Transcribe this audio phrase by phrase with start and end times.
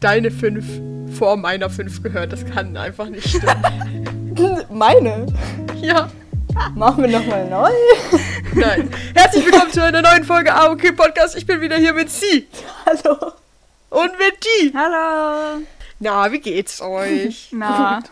[0.00, 0.64] deine fünf
[1.16, 2.32] vor meiner fünf gehört.
[2.32, 4.64] Das kann einfach nicht stimmen.
[4.70, 5.26] Meine?
[5.80, 6.10] ja.
[6.74, 7.70] Machen wir nochmal neu?
[8.54, 8.90] Nein.
[9.14, 11.36] Herzlich willkommen zu einer neuen Folge AOK Podcast.
[11.36, 12.48] Ich bin wieder hier mit Sie.
[12.86, 13.32] Hallo.
[13.90, 14.72] Und mit die.
[14.74, 15.62] Hallo.
[16.00, 17.48] Na, wie geht's euch?
[17.52, 18.02] Na,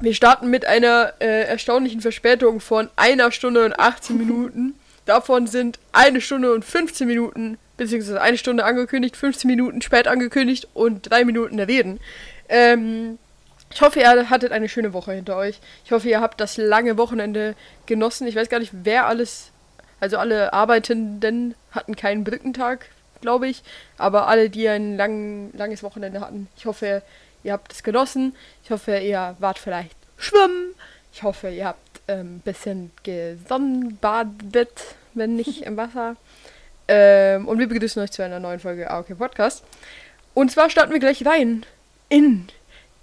[0.00, 4.74] Wir starten mit einer äh, erstaunlichen Verspätung von einer Stunde und 18 Minuten.
[5.06, 10.68] Davon sind eine Stunde und 15 Minuten, beziehungsweise eine Stunde angekündigt, 15 Minuten spät angekündigt
[10.74, 12.00] und drei Minuten reden.
[12.48, 13.18] Ähm,
[13.72, 15.58] ich hoffe, ihr hattet eine schöne Woche hinter euch.
[15.84, 17.56] Ich hoffe, ihr habt das lange Wochenende
[17.86, 18.26] genossen.
[18.26, 19.50] Ich weiß gar nicht, wer alles,
[19.98, 22.86] also alle Arbeitenden hatten keinen Brückentag,
[23.20, 23.62] glaube ich,
[23.98, 27.02] aber alle, die ein lang, langes Wochenende hatten, ich hoffe,
[27.42, 28.36] ihr habt es genossen.
[28.62, 30.74] Ich hoffe, ihr wart vielleicht schwimmen.
[31.12, 36.16] Ich hoffe, ihr habt ein ähm, bisschen gesonnenbadet, wenn nicht im Wasser.
[36.88, 39.64] Ähm, und wir begrüßen euch zu einer neuen Folge AOK Podcast.
[40.34, 41.64] Und zwar starten wir gleich rein
[42.08, 42.48] in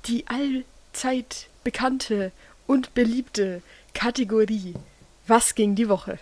[0.05, 2.31] die allzeit bekannte
[2.67, 3.61] und beliebte
[3.93, 4.75] Kategorie
[5.27, 6.19] Was ging die Woche?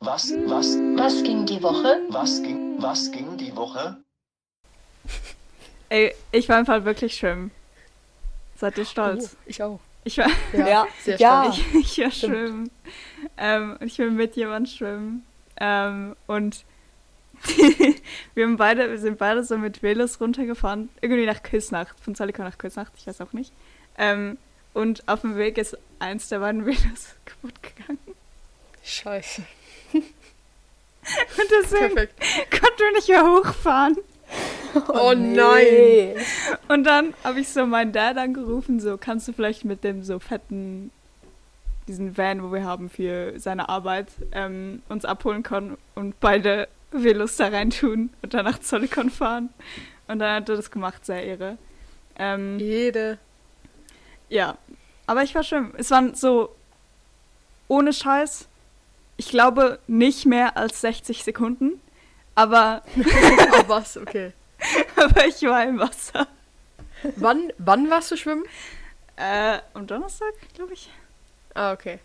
[0.00, 1.98] Was, was, Was ging die Woche?
[2.10, 3.96] was ging, was ging die Woche?
[5.88, 7.50] ey, ich war im Fall wirklich schwimmen.
[8.56, 9.34] Seid ihr stolz?
[9.34, 9.80] Oh, ich auch.
[10.04, 11.52] Ich war, Ja, sehr ja.
[11.52, 11.66] stolz.
[11.74, 12.34] ich, ich war Stimmt.
[12.34, 12.70] schwimmen.
[13.38, 15.24] Ähm, und ich will mit jemand schwimmen.
[15.58, 16.64] Ähm, und
[18.34, 22.42] wir haben beide, wir sind beide so mit Velos runtergefahren, irgendwie nach Küsnacht, von Zaliko
[22.42, 23.52] nach Küsnacht, ich weiß auch nicht.
[23.98, 24.38] Ähm,
[24.72, 27.98] und auf dem Weg ist eins der beiden Velos kaputt gegangen.
[28.82, 29.42] Scheiße.
[31.04, 32.20] Und deswegen Perfekt.
[32.50, 33.96] konnten wir nicht mehr hochfahren.
[34.88, 35.64] Oh, nein.
[35.70, 36.16] Nee.
[36.68, 40.18] Und dann habe ich so meinen Dad angerufen, so kannst du vielleicht mit dem so
[40.18, 40.90] fetten,
[41.86, 46.68] diesen Van, wo wir haben für seine Arbeit, ähm, uns abholen können und beide
[47.02, 49.50] Velos da rein tun und dann nach Zollikon fahren.
[50.06, 51.58] Und dann hat er das gemacht, sehr irre.
[52.16, 53.18] Ähm, Jede.
[54.28, 54.56] ja,
[55.06, 55.72] aber ich war schwimmen.
[55.76, 56.54] Es waren so,
[57.68, 58.46] ohne Scheiß,
[59.16, 61.80] ich glaube nicht mehr als 60 Sekunden,
[62.34, 63.96] aber, Oh, was?
[63.96, 64.32] Okay.
[64.96, 66.26] aber ich war im Wasser.
[67.16, 68.44] Wann, wann warst du schwimmen?
[69.16, 70.90] Äh, am Donnerstag, glaube ich.
[71.54, 71.98] Ah, okay.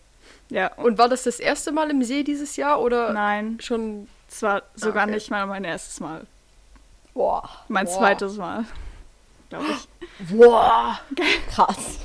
[0.48, 3.58] Ja, Und war das das erste Mal im See dieses Jahr oder nein.
[3.60, 4.08] schon?
[4.30, 5.14] Es war sogar okay.
[5.14, 6.26] nicht mal mein erstes Mal.
[7.14, 7.98] Boah, Mein Boah.
[7.98, 8.64] zweites Mal.
[9.48, 10.28] Glaube ich.
[10.30, 11.00] Boah.
[11.50, 11.98] krass.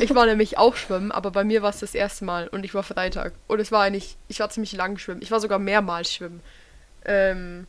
[0.00, 2.74] Ich war nämlich auch schwimmen, aber bei mir war es das erste Mal und ich
[2.74, 3.32] war Freitag.
[3.48, 5.20] Und es war eigentlich, ich war ziemlich lang schwimmen.
[5.20, 6.40] Ich war sogar mehrmals schwimmen.
[7.04, 7.66] Ähm,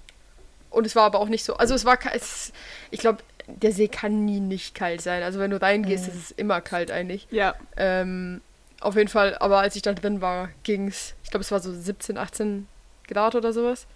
[0.70, 2.54] und es war aber auch nicht so, also es war, es,
[2.92, 5.24] ich glaube, der See kann nie nicht kalt sein.
[5.24, 7.28] Also wenn du reingehst, ist es immer kalt eigentlich.
[7.32, 7.56] Ja.
[7.76, 8.42] Ähm,
[8.80, 11.60] auf jeden Fall, aber als ich da drin war, ging es, ich glaube, es war
[11.60, 12.68] so 17, 18
[13.08, 13.88] Grad oder sowas.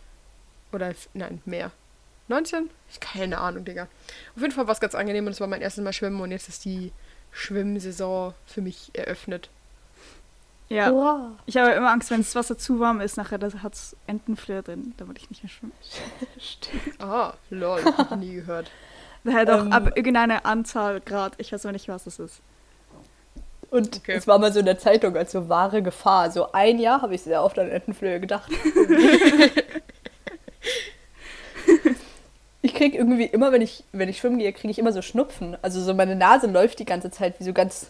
[0.72, 1.72] Oder, nein, mehr.
[2.30, 2.70] 19?
[2.92, 3.88] Ich keine Ahnung, Digga.
[4.36, 6.32] Auf jeden Fall war es ganz angenehm und es war mein erstes Mal schwimmen und
[6.32, 6.92] jetzt ist die
[7.32, 9.50] Schwimmsaison für mich eröffnet.
[10.70, 10.90] Ja.
[10.90, 11.32] Hurra.
[11.46, 14.94] Ich habe immer Angst, wenn das Wasser zu warm ist, nachher hat es Entenflöhe drin.
[14.98, 15.72] Da würde ich nicht mehr schwimmen.
[17.00, 18.70] Ah, lol, hab ich nie gehört.
[19.24, 19.72] Daher doch Ähm.
[19.72, 21.34] ab irgendeiner Anzahl Grad.
[21.38, 22.42] Ich weiß aber nicht, was das ist.
[23.70, 24.14] Und Okay.
[24.14, 26.32] es war mal so in der Zeitung als so wahre Gefahr.
[26.32, 28.50] So ein Jahr habe ich sehr oft an Entenflöhe gedacht.
[32.62, 35.58] ich krieg irgendwie immer, wenn ich, wenn ich schwimmen gehe, kriege ich immer so Schnupfen.
[35.62, 37.88] Also so meine Nase läuft die ganze Zeit wie so ganz,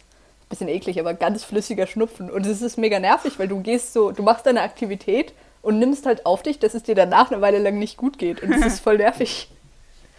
[0.49, 2.29] bisschen eklig, aber ganz flüssiger Schnupfen.
[2.29, 6.05] Und es ist mega nervig, weil du gehst so, du machst deine Aktivität und nimmst
[6.05, 8.41] halt auf dich, dass es dir danach eine Weile lang nicht gut geht.
[8.41, 9.49] Und es ist voll nervig.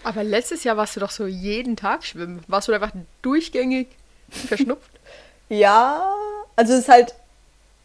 [0.04, 2.42] Aber letztes Jahr warst du doch so jeden Tag schwimmen.
[2.46, 2.92] Warst du einfach
[3.22, 3.88] durchgängig
[4.30, 4.90] verschnupft?
[5.50, 6.14] Ja,
[6.56, 7.14] also es ist halt,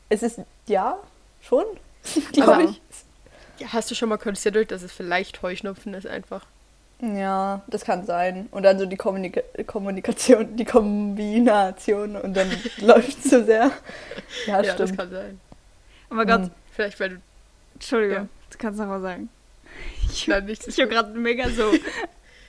[0.09, 0.97] es ist, ja,
[1.41, 1.63] schon,
[2.33, 2.81] glaube ich.
[3.59, 6.45] Ja, hast du schon mal considered, dass es vielleicht Heuschnupfen ist einfach?
[7.01, 8.47] Ja, das kann sein.
[8.51, 13.71] Und dann so die Kommunika Kommunikation, die Kombination und dann läuft so sehr.
[14.47, 15.39] Ja, Ja, das kann sein.
[16.09, 16.51] Oh mein Gott, Mhm.
[16.71, 17.15] Vielleicht, weil du
[17.75, 18.15] Entschuldigung.
[18.15, 18.27] Ja.
[18.49, 19.29] Du kannst noch mal sagen.
[20.09, 21.71] Ich, Nein, nichts ich habe gerade mega so.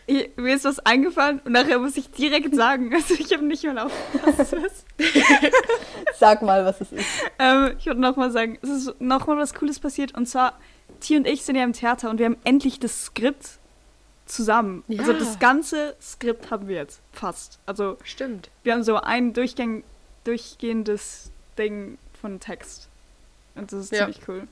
[0.06, 2.92] Ich, mir ist was eingefallen und nachher muss ich direkt sagen.
[2.94, 4.52] Also ich habe nicht mehr aufgepasst.
[4.52, 4.84] was.
[6.18, 7.06] Sag mal, was es ist.
[7.38, 10.14] ähm, ich wollte noch mal sagen, es ist noch mal was Cooles passiert.
[10.14, 10.58] Und zwar,
[11.04, 13.58] T und ich sind ja im Theater und wir haben endlich das Skript
[14.26, 14.82] zusammen.
[14.98, 15.18] Also Ja.
[15.18, 17.58] das ganze Skript haben wir jetzt fast.
[17.66, 18.48] Also Stimmt.
[18.62, 19.84] wir haben so ein durchgäng
[20.24, 22.88] durchgehendes Ding von Text.
[23.54, 23.98] Und das ist Ja.
[24.06, 24.48] ziemlich cool.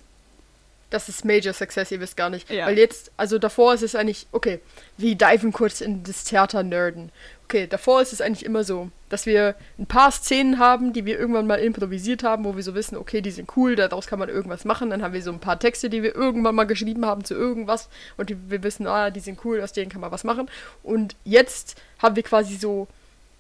[0.91, 2.51] das ist Major Success, ihr wisst gar nicht.
[2.51, 2.67] Ja.
[2.67, 4.61] Weil jetzt, also davor ist es eigentlich, okay,
[4.99, 7.11] wir diven kurz in das Theater-Nerden.
[7.53, 11.19] Okay, davor ist es eigentlich immer so, dass wir ein paar Szenen haben, die wir
[11.19, 14.31] irgendwann mal improvisiert haben, wo wir so wissen, okay, die sind cool, daraus kann man
[14.31, 14.89] irgendwas machen.
[14.89, 17.91] Dann haben wir so ein paar Texte, die wir irgendwann mal geschrieben haben zu irgendwas
[18.17, 20.49] und die, wir wissen, ah, die sind cool, aus denen kann man was machen.
[20.83, 22.89] Und jetzt haben wir quasi so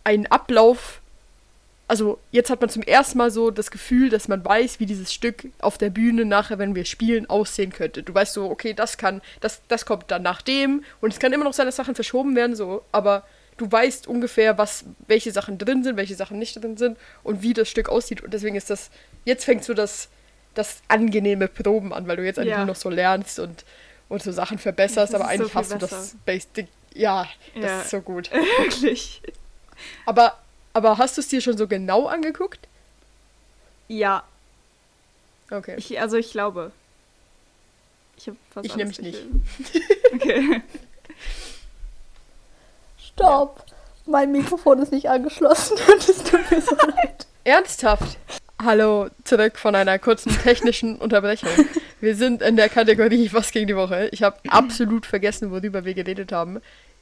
[0.04, 1.00] einen Ablauf
[1.88, 5.12] also jetzt hat man zum ersten Mal so das Gefühl, dass man weiß, wie dieses
[5.12, 8.02] Stück auf der Bühne nachher, wenn wir spielen, aussehen könnte.
[8.02, 11.32] Du weißt so, okay, das kann, das, das kommt dann nach dem und es kann
[11.32, 13.24] immer noch sein, dass Sachen verschoben werden, so, aber
[13.56, 17.52] du weißt ungefähr, was, welche Sachen drin sind, welche Sachen nicht drin sind und wie
[17.52, 18.22] das Stück aussieht.
[18.22, 18.90] Und deswegen ist das,
[19.24, 20.08] jetzt fängt so das,
[20.54, 22.64] das angenehme Proben an, weil du jetzt eigentlich Ja.
[22.64, 23.64] noch so lernst und,
[24.08, 26.16] und so Sachen verbesserst, Das aber so eigentlich viel hast du das.
[26.24, 26.68] Basic.
[26.94, 27.80] Ja, das Ja.
[27.82, 28.30] ist so gut.
[28.58, 29.22] Wirklich.
[30.06, 30.38] Aber,
[30.74, 32.60] aber hast du es dir schon so genau angeguckt?
[33.88, 34.24] Ja,
[35.50, 35.74] Okay.
[35.76, 36.72] ich, also ich glaube.
[38.16, 39.46] Ich habe fast Ich alles nämlich gesehen.
[40.14, 40.62] Okay.
[43.14, 43.64] Stopp!
[44.06, 47.26] Mein Mikrofon ist nicht angeschlossen und es tut mir so leid.
[47.44, 48.18] Ernsthaft?
[48.62, 51.48] Hallo, zurück von einer kurzen technischen Unterbrechung.
[52.00, 54.08] Wir sind in der Kategorie Was ging die Woche?
[54.12, 56.60] Ich habe absolut vergessen, worüber wir geredet haben.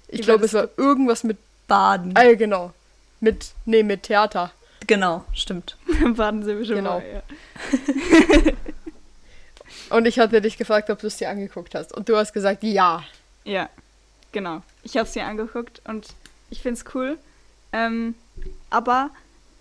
[0.08, 1.38] Ich glaube, es war irgendwas mit.
[1.68, 2.14] Baden.
[2.16, 2.72] Ah, genau.
[3.20, 3.52] Mit.
[3.64, 4.50] Nee, mit Theater.
[4.88, 5.76] Genau, stimmt.
[6.04, 6.98] Warten Sie schon Genau.
[6.98, 7.04] mal.
[7.12, 8.52] Ja.
[9.96, 11.92] Und ich hatte dich gefragt, ob du es dir angeguckt hast.
[11.92, 13.04] Und du hast gesagt, ja.
[13.44, 13.68] ja,
[14.32, 14.62] genau.
[14.82, 16.08] Ich habe es mir angeguckt und
[16.50, 17.18] ich finde es cool.
[17.72, 18.14] Ähm,
[18.70, 19.10] aber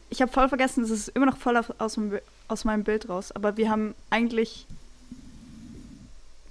[0.10, 2.18] ich habe voll vergessen, es ist immer noch voll auf- aus, dem,
[2.48, 3.31] aus meinem Bild raus.
[3.31, 4.66] Aber wir haben eigentlich.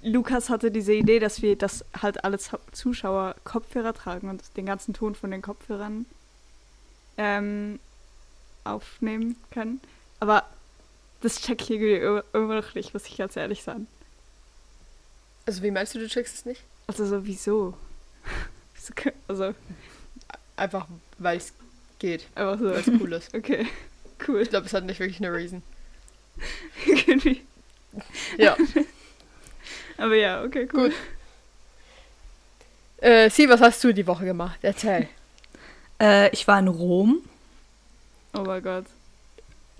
[0.01, 4.65] Lukas hatte diese Idee, dass wir, dass halt alle Zu- Zuschauer Kopfhörer tragen und den
[4.65, 6.05] ganzen Ton von den Kopfhörern
[7.17, 7.79] ähm,
[8.63, 9.81] aufnehmen können.
[10.21, 10.45] Aber
[11.19, 13.87] das check ich irgendwie immer- immer noch nicht, muss ich ganz ehrlich sagen.
[15.45, 16.61] Also, wie meinst du, du checkst es nicht?
[16.87, 17.73] Also so, wieso?
[19.27, 19.53] Also,
[20.55, 20.87] Einfach,
[21.17, 21.53] weil es
[21.99, 22.25] geht.
[22.35, 22.65] einfach so.
[22.65, 23.33] Weil es cool ist.
[23.35, 23.65] Okay,
[24.27, 24.41] cool.
[24.41, 25.63] Ich glaube, es hat nicht wirklich eine Reason.
[26.85, 27.41] Irgendwie.
[28.37, 28.57] Ja.
[29.97, 30.89] Aber ja, okay, cool.
[30.89, 30.93] Gut.
[32.97, 34.59] Äh, Sie, was hast du die Woche gemacht?
[34.61, 35.07] Erzähl.
[36.01, 37.19] Äh, ich war in Rom.
[38.33, 38.85] Oh mein Gott.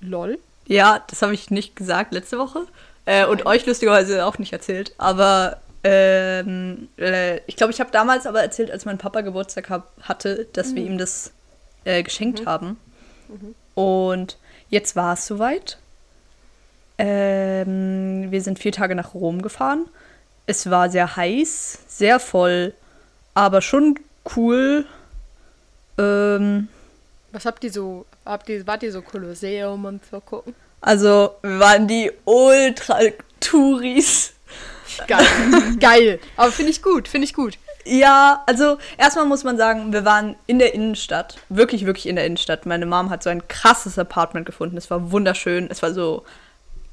[0.02, 0.38] Lol.
[0.66, 2.68] Ja, das habe ich nicht gesagt letzte Woche.
[3.06, 4.94] Äh, und euch lustigerweise auch nicht erzählt.
[4.98, 9.92] Aber ähm, äh, ich glaube, ich habe damals aber erzählt, als mein Papa Geburtstag hab,
[10.02, 11.32] hatte, dass wir ihm das
[11.86, 12.78] äh, geschenkt haben.
[13.76, 14.38] Und
[14.70, 15.78] jetzt war es soweit.
[16.98, 19.86] Ähm, wir sind vier Tage nach Rom gefahren.
[20.48, 22.74] Es war sehr heiß, sehr voll,
[23.34, 23.98] aber schon
[24.36, 24.86] cool.
[25.98, 26.68] Ähm,
[27.32, 28.06] Was habt ihr so.
[28.26, 30.54] Habt ihr, wart ihr so Kolosseum und so gucken?
[30.82, 34.34] also, wir waren die Ultra-Touris.
[35.08, 35.26] Geil.
[35.80, 36.20] Geil.
[36.38, 37.58] Aber finde ich gut, finde ich gut.
[37.86, 41.38] Ja, also erstmal muss man sagen, wir waren in der Innenstadt.
[41.50, 42.66] Wirklich, wirklich in der Innenstadt.
[42.66, 44.78] Meine Mom hat so ein krasses Apartment gefunden.
[44.78, 45.68] Es war wunderschön.
[45.72, 46.24] Es war so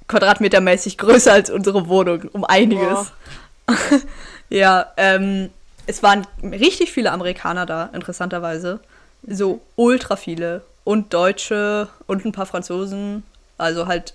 [0.09, 2.23] quadratmetermäßig größer als unsere Wohnung.
[2.33, 3.13] Um einiges.
[4.49, 5.51] ja, ähm,
[5.87, 8.81] es waren richtig viele Amerikaner da, interessanterweise.
[9.27, 10.63] So ultra viele.
[10.85, 13.25] Und Deutsche und ein paar Franzosen.
[13.59, 14.15] Also halt,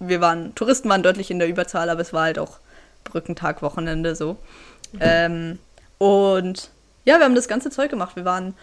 [0.00, 2.58] wir waren, Touristen waren deutlich in der Überzahl, aber es war halt auch
[3.10, 4.36] Brückentag, Wochenende so.
[5.00, 5.58] Ähm,
[5.98, 6.70] und
[7.04, 8.16] ja, wir haben das ganze Zeug gemacht.
[8.16, 8.54] Wir waren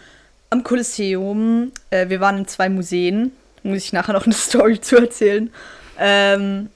[0.50, 3.32] am Kolosseum, äh, wir waren in zwei Museen.
[3.62, 5.52] Muss ich nachher noch eine Story zu erzählen.
[5.98, 6.70] Ähm,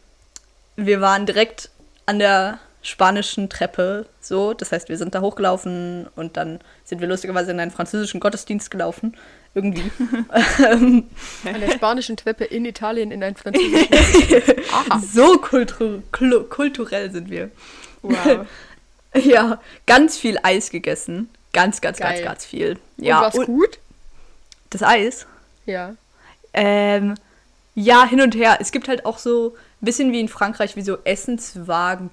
[0.77, 1.71] wir waren direkt
[2.07, 4.55] an der spanischen Treppe, so.
[4.55, 8.71] Das heißt, wir sind da hochgelaufen und dann sind wir lustigerweise in einen französischen Gottesdienst
[8.71, 9.17] gelaufen.
[9.55, 9.91] Irgendwie.
[10.65, 11.05] Ähm,
[11.45, 14.57] An der spanischen Treppe in Italien in ein französisches.
[14.73, 15.01] Aha.
[15.01, 17.51] so kultu klu- kulturell sind wir.
[18.03, 18.47] Wow.
[19.15, 21.31] Ja, ganz viel Eis gegessen.
[21.55, 22.13] Ganz, ganz, Geil.
[22.17, 22.79] ganz, ganz viel.
[22.99, 23.79] Und Ja, war's gut?
[24.71, 25.27] das Eis.
[25.65, 25.95] Ja.
[26.53, 27.15] Ähm,
[27.75, 28.59] ja, hin und her.
[28.61, 32.11] Es gibt halt auch so ein bisschen wie in Frankreich, wie so Essenswagen.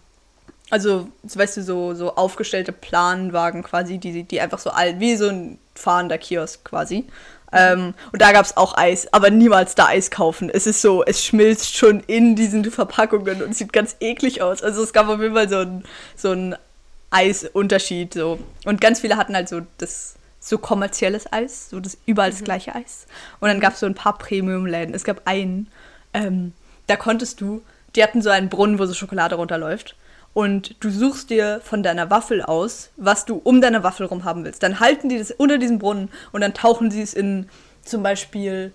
[0.71, 5.15] Also, so, weißt du, so, so aufgestellte Planwagen quasi, die, die einfach so alt, wie
[5.15, 7.05] so ein fahrender Kiosk quasi.
[7.51, 10.49] Ähm, und da gab es auch Eis, aber niemals da Eis kaufen.
[10.49, 14.61] Es ist so, es schmilzt schon in diesen Verpackungen und sieht ganz eklig aus.
[14.61, 15.83] Also es gab auf jeden Fall so ein,
[16.15, 16.55] so ein
[17.11, 18.13] Eisunterschied.
[18.13, 18.39] So.
[18.65, 22.75] Und ganz viele hatten halt so das so kommerzielles Eis, so das überall das gleiche
[22.75, 23.07] Eis.
[23.39, 24.93] Und dann gab es so ein paar Premium-Läden.
[24.93, 25.67] Es gab einen,
[26.13, 26.53] ähm,
[26.87, 27.63] da konntest du,
[27.95, 29.95] die hatten so einen Brunnen, wo so Schokolade runterläuft.
[30.35, 34.43] Und du suchst dir von deiner Waffel aus, was du um deine Waffel rum haben
[34.43, 34.61] willst.
[34.61, 37.47] Dann halten die das unter diesem Brunnen und dann tauchen sie es in
[37.83, 38.71] zum Beispiel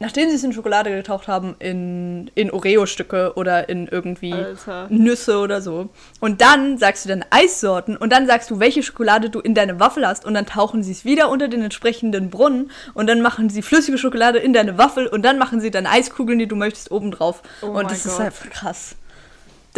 [0.00, 4.86] nachdem sie es in Schokolade getaucht haben, in, in Oreo-Stücke oder in irgendwie Alter.
[4.90, 5.88] Nüsse oder so.
[6.20, 9.80] Und dann sagst du dann Eissorten und dann sagst du, welche Schokolade du in deine
[9.80, 13.50] Waffel hast und dann tauchen sie es wieder unter den entsprechenden Brunnen und dann machen
[13.50, 16.90] sie flüssige Schokolade in deine Waffel und dann machen sie dann Eiskugeln, die du möchtest,
[16.90, 17.42] oben drauf.
[17.62, 18.26] Oh und das ist Gott.
[18.26, 18.96] einfach krass.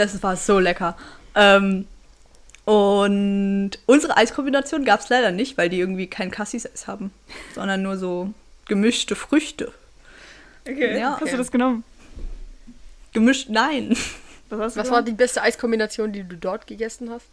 [0.05, 0.97] Das war so lecker.
[1.35, 1.87] Ähm,
[2.65, 7.13] und unsere Eiskombination gab es leider nicht, weil die irgendwie kein Cassis-Eis haben,
[7.55, 8.33] sondern nur so
[8.67, 9.73] gemischte Früchte.
[10.69, 10.99] Okay.
[10.99, 11.19] Ja.
[11.21, 11.85] Hast du das genommen?
[13.13, 13.97] Gemischt, nein.
[14.51, 17.27] Was hast du Was war die beste Eiskombination, die du dort gegessen hast?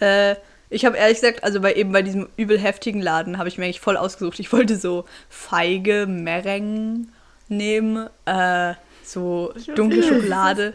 [0.00, 0.36] Äh,
[0.68, 3.64] ich habe ehrlich gesagt, also bei eben bei diesem übel heftigen Laden habe ich mir
[3.64, 4.38] eigentlich voll ausgesucht.
[4.38, 7.06] Ich wollte so feige Meringue
[7.48, 10.74] nehmen, äh, so dunkle Schokolade.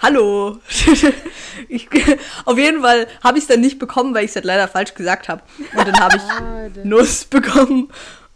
[0.00, 0.58] Hallo.
[1.68, 1.88] ich,
[2.46, 4.94] auf jeden Fall habe ich es dann nicht bekommen, weil ich es halt leider falsch
[4.94, 5.42] gesagt habe.
[5.76, 6.84] Und dann habe ich.
[6.84, 7.90] Nuss bekommen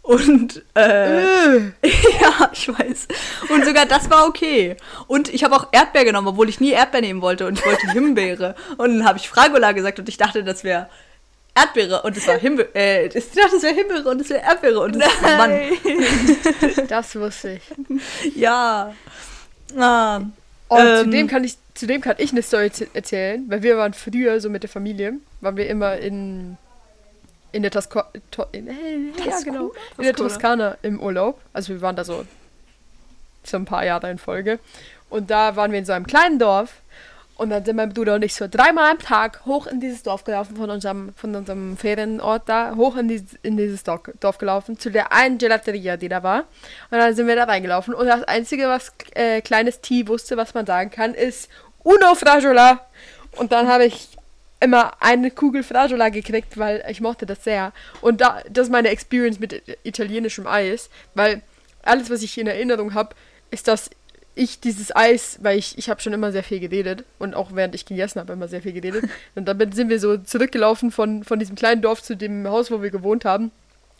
[0.05, 3.07] und äh, ja, ich weiß.
[3.49, 4.77] Und sogar das war okay.
[5.07, 7.91] Und ich habe auch Erdbeer genommen, obwohl ich nie Erdbeer nehmen wollte und ich wollte
[7.91, 8.53] Himbeere.
[8.77, 10.89] Und dann habe ich Fragola gesagt und ich dachte, das wäre
[11.55, 12.75] Erdbeere und es war Himbeere.
[12.75, 16.87] Äh, ich dachte, das wäre Himbeere und es wäre Erdbeere und es ist Mann.
[16.87, 17.63] Das wusste ich.
[18.35, 18.93] Ja.
[19.75, 20.21] Ah.
[20.77, 21.05] Ähm.
[21.05, 24.63] zudem kann ich, zudem kann ich eine Story erzählen, weil wir waren früher so mit
[24.63, 26.57] der Familie, waren wir immer in
[27.51, 28.73] in der Tosko to in, äh,
[29.25, 30.71] ja, genau, in der Toskana.
[30.73, 31.39] Toskana im Urlaub.
[31.53, 32.25] Also wir waren da so
[33.43, 34.59] so ein paar Jahre in Folge
[35.09, 36.73] und da waren wir in so einem kleinen Dorf
[37.37, 40.23] und dann sind mein Bruder und ich so dreimal am Tag hoch in dieses Dorf
[40.23, 44.89] gelaufen von unserem von unserem Ferienort da hoch in dieses in dieses Dorf, gelaufen zu
[44.89, 46.45] der einen Gelateria, die da war.
[46.91, 47.93] Und dann sind wir da reingelaufen.
[47.93, 51.49] Und das einzige was äh, kleines T wusste, was man sagen kann, ist
[51.83, 52.85] Uno Fragola
[53.35, 54.09] und dann habe ich
[54.61, 57.73] immer eine Kugel Fragola gekriegt, weil ich mochte das sehr.
[58.01, 61.41] Und da, das ist meine Experience mit italienischem Eis, weil
[61.83, 63.15] alles, was ich in Erinnerung habe,
[63.51, 63.89] ist, dass
[64.35, 67.73] ich dieses Eis, weil ich, ich habe schon immer sehr viel geredet und auch während
[67.73, 69.05] ich gegessen habe immer sehr viel geredet.
[69.35, 72.81] Und dann sind wir so zurückgelaufen von, von diesem kleinen Dorf zu dem Haus, wo
[72.81, 73.51] wir gewohnt haben.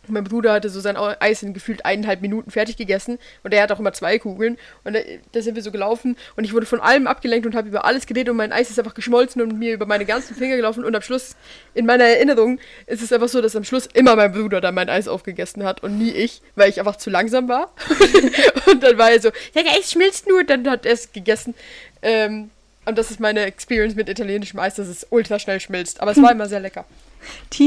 [0.08, 3.64] Und mein Bruder hatte so sein Eis in gefühlt eineinhalb Minuten fertig gegessen und er
[3.64, 4.58] hat auch immer zwei Kugeln.
[4.84, 5.00] Und da,
[5.32, 8.06] da sind wir so gelaufen und ich wurde von allem abgelenkt und habe über alles
[8.06, 10.84] geredet und mein Eis ist einfach geschmolzen und mir über meine ganzen Finger gelaufen.
[10.86, 11.36] Und am Schluss,
[11.74, 14.90] in meiner Erinnerung, ist es einfach so, dass am Schluss immer mein Bruder dann mein
[14.90, 17.72] Eis aufgegessen hat und nie ich, weil ich einfach zu langsam war.
[18.72, 21.54] und dann war er so, ja, der Eis schmilzt nur, dann hat er es gegessen.
[22.02, 22.50] Ähm,
[22.86, 26.02] und das ist meine Experience mit italienischem Eis, dass es ultra schnell schmilzt.
[26.02, 26.86] Aber es war immer sehr lecker.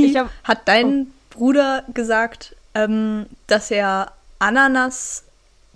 [0.07, 5.23] Ich hab- hat dein Bruder gesagt, ähm, dass er Ananas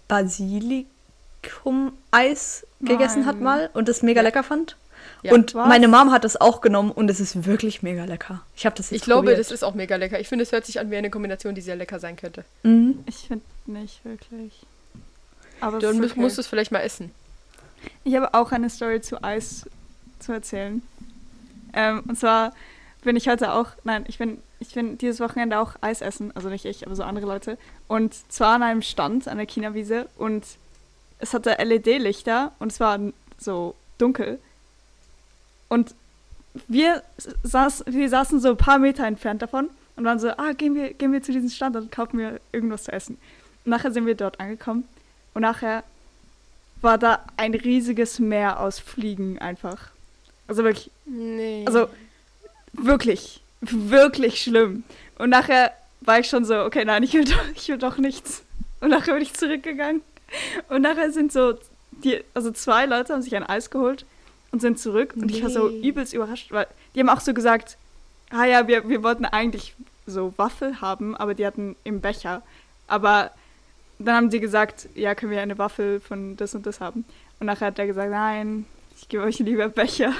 [0.08, 4.76] Basilikum Eis gegessen hat mal und das mega lecker fand?
[5.22, 5.32] Ja.
[5.34, 5.68] und Was?
[5.68, 8.42] meine Mom hat das auch genommen und es ist wirklich mega lecker.
[8.56, 9.38] Ich habe das jetzt Ich glaube, probiert.
[9.38, 10.18] das ist auch mega lecker.
[10.18, 12.44] Ich finde, es hört sich an wie eine Kombination, die sehr lecker sein könnte.
[12.64, 13.04] Mhm.
[13.06, 14.66] Ich finde nicht wirklich.
[15.60, 16.20] Aber es Dann okay.
[16.20, 17.12] musst du es vielleicht mal essen.
[18.02, 19.64] Ich habe auch eine Story zu Eis
[20.18, 20.82] zu erzählen.
[21.72, 22.52] Ähm, und zwar
[23.04, 24.38] bin ich heute auch, nein, ich bin,
[24.68, 27.58] ich bin dieses Wochenende auch Eis essen, also nicht ich, aber so andere Leute.
[27.88, 30.44] Und zwar an einem Stand an der China-Wiese und
[31.18, 32.98] es hatte LED-Lichter und es war
[33.38, 34.38] so dunkel.
[35.68, 35.94] Und
[36.68, 37.02] wir,
[37.42, 40.92] saß, wir saßen so ein paar Meter entfernt davon und waren so, ah, gehen wir,
[40.94, 43.18] gehen wir zu diesem Stand und kaufen wir irgendwas zu essen.
[43.64, 44.84] Und nachher sind wir dort angekommen
[45.34, 45.84] und nachher
[46.80, 49.90] war da ein riesiges Meer aus Fliegen einfach.
[50.48, 51.64] Also wirklich, Nee.
[51.66, 51.88] also
[52.72, 54.84] wirklich, wirklich schlimm.
[55.18, 58.42] Und nachher war ich schon so, okay, nein, ich will doch, ich will doch nichts.
[58.80, 60.02] Und nachher bin ich zurückgegangen.
[60.68, 61.54] Und nachher sind so,
[62.04, 64.04] die, also zwei Leute haben sich ein Eis geholt
[64.50, 65.14] und sind zurück.
[65.14, 65.88] Und ich war so Nee.
[65.88, 67.76] übelst überrascht, weil die haben auch so gesagt,
[68.30, 69.74] ah ja, wir, wir wollten eigentlich
[70.06, 72.42] so Waffel haben, aber die hatten im Becher.
[72.88, 73.30] Aber
[73.98, 77.04] dann haben die gesagt, ja, können wir eine Waffel von das und das haben.
[77.38, 78.66] Und nachher hat er gesagt, nein,
[79.00, 80.12] ich gebe euch lieber Becher.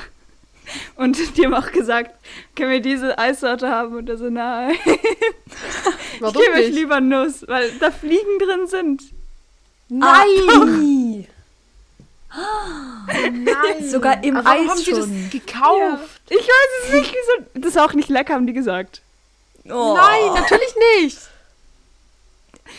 [0.96, 2.12] Und die haben auch gesagt,
[2.56, 3.96] können wir diese Eissorte haben?
[3.96, 9.02] Und er so, nein, ich Warum gebe euch lieber Nuss, weil da Fliegen drin sind.
[9.88, 11.26] Nein!
[13.32, 13.88] Nein.
[13.90, 15.00] Sogar im Aber warum Eis haben sie schon.
[15.00, 16.22] das gekauft?
[16.30, 17.48] Ich weiß es nicht, wieso.
[17.54, 19.02] Das ist auch nicht lecker, haben die gesagt.
[19.66, 19.94] Oh.
[19.96, 21.18] Nein, natürlich nicht.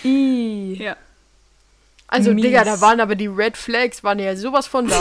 [0.03, 0.75] I.
[0.79, 0.95] Ja.
[2.07, 2.43] Also, Mies.
[2.43, 4.99] Digga, da waren aber die Red Flags, waren ja sowas von da.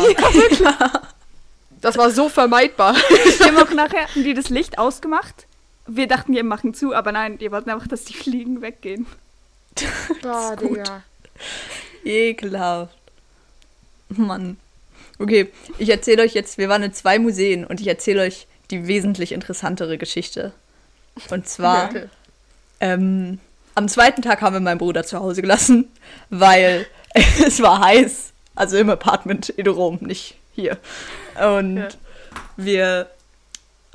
[1.83, 2.95] Das war so vermeidbar.
[3.59, 5.47] Auch nachher haben die das Licht ausgemacht.
[5.87, 9.07] Wir dachten, die machen zu, aber nein, die wollten einfach, dass die Fliegen weggehen.
[10.25, 10.79] Ah, gut.
[10.79, 11.03] Digga.
[12.05, 12.95] Ekelhaft.
[14.09, 14.57] Mann.
[15.19, 18.87] Okay, ich erzähle euch jetzt, wir waren in zwei Museen und ich erzähle euch die
[18.87, 20.53] wesentlich interessantere Geschichte.
[21.31, 22.09] Und zwar, Okay.
[22.81, 23.39] ähm,
[23.75, 25.89] am zweiten Tag haben wir meinen Bruder zu Hause gelassen,
[26.31, 28.33] weil es war heiß.
[28.55, 30.77] Also im Apartment in Rom, nicht hier.
[31.41, 31.89] Und Ja.
[32.57, 33.11] wir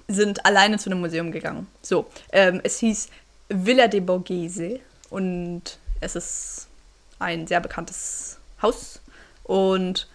[0.08, 1.68] sind alleine zu einem Museum gegangen.
[1.82, 3.10] So, ähm, es hieß
[3.50, 4.80] Villa de Borghese
[5.10, 6.68] und es ist
[7.20, 9.02] ein sehr bekanntes Haus.
[9.44, 10.08] Und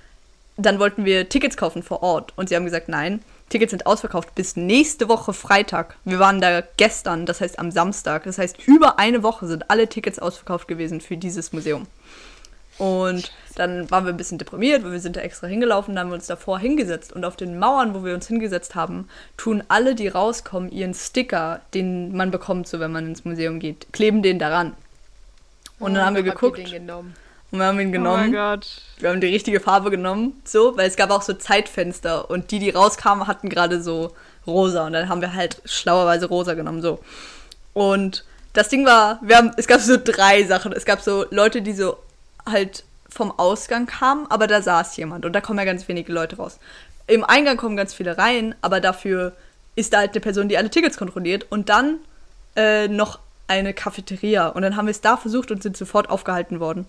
[0.57, 4.35] dann wollten wir Tickets kaufen vor Ort und sie haben gesagt, nein, Tickets sind ausverkauft
[4.35, 5.97] bis nächste Woche Freitag.
[6.05, 8.25] Wir waren da gestern, das heißt am Samstag.
[8.25, 11.87] Das heißt, über eine Woche sind alle Tickets ausverkauft gewesen für dieses Museum.
[12.79, 16.11] Und dann waren wir ein bisschen deprimiert, weil wir sind da extra hingelaufen, dann haben
[16.11, 17.12] wir uns davor hingesetzt.
[17.12, 21.61] Und auf den Mauern, wo wir uns hingesetzt haben, tun alle, die rauskommen, ihren Sticker,
[21.75, 24.75] den man bekommt, so wenn man ins Museum geht, kleben den daran.
[25.79, 28.31] Und dann haben wir geguckt und wir haben ihn Oh genommen.
[28.31, 28.81] mein Gott.
[28.99, 32.59] Wir haben die richtige Farbe genommen, so, weil es gab auch so Zeitfenster und die,
[32.59, 34.12] die rauskamen, hatten gerade so
[34.47, 37.00] rosa und dann haben wir halt schlauerweise rosa genommen, so.
[37.75, 38.25] Und
[38.55, 40.73] das Ding war, wir haben, es gab so drei Sachen.
[40.73, 41.97] Es gab so Leute, die so
[42.47, 46.37] halt vom Ausgang kamen, aber da saß jemand und da kommen ja ganz wenige Leute
[46.37, 46.59] raus.
[47.07, 49.33] Im Eingang kommen ganz viele rein, aber dafür
[49.77, 51.99] ist da halt eine Person, die alle Tickets kontrolliert und dann
[52.57, 53.19] äh, noch
[53.49, 56.87] eine Cafeteria und dann haben wir es da versucht und sind sofort aufgehalten worden.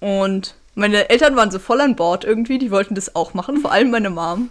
[0.00, 3.72] Und meine Eltern waren so voll an Bord irgendwie, die wollten das auch machen, vor
[3.72, 4.50] allem meine Mom.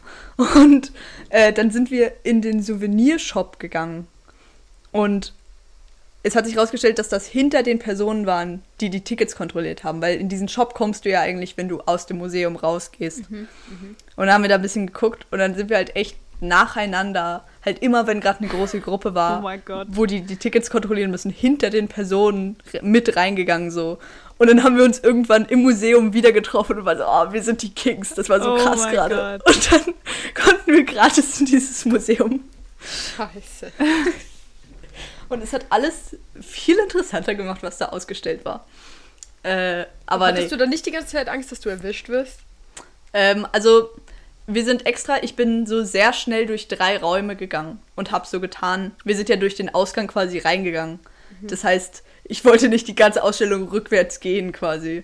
[0.55, 0.91] Und
[1.29, 4.07] äh, dann sind wir in den Souvenirshop gegangen.
[4.91, 5.33] Und
[6.23, 10.01] es hat sich herausgestellt, dass das hinter den Personen waren, die die Tickets kontrolliert haben.
[10.01, 13.23] Weil in diesen Shop kommst du ja eigentlich, wenn du aus dem Museum rausgehst.
[13.29, 13.47] Und
[14.15, 17.79] dann haben wir da ein bisschen geguckt und dann sind wir halt echt nacheinander, halt
[17.79, 21.69] immer, wenn gerade eine große Gruppe war, Oh wo die die Tickets kontrollieren müssen, hinter
[21.69, 23.97] den Personen mit reingegangen so.
[24.37, 27.43] Und dann haben wir uns irgendwann im Museum wieder getroffen und waren so, oh, wir
[27.43, 28.13] sind die Kings.
[28.13, 29.39] Das war so Oh krass gerade.
[29.45, 29.81] Und dann
[30.35, 32.41] konnten wir gratis in dieses Museum.
[33.15, 33.71] Scheiße.
[35.29, 38.65] Und es hat alles viel interessanter gemacht, was da ausgestellt war.
[39.43, 40.49] Äh, aber Hattest nee.
[40.49, 42.39] du dann nicht die ganze Zeit Angst, dass du erwischt wirst?
[43.13, 43.89] Ähm, also,
[44.47, 48.39] wir sind extra, ich bin so sehr schnell durch drei Räume gegangen und habe so
[48.39, 50.99] getan, wir sind ja durch den Ausgang quasi reingegangen.
[51.41, 55.03] Das heißt, ich wollte nicht die ganze Ausstellung rückwärts gehen quasi.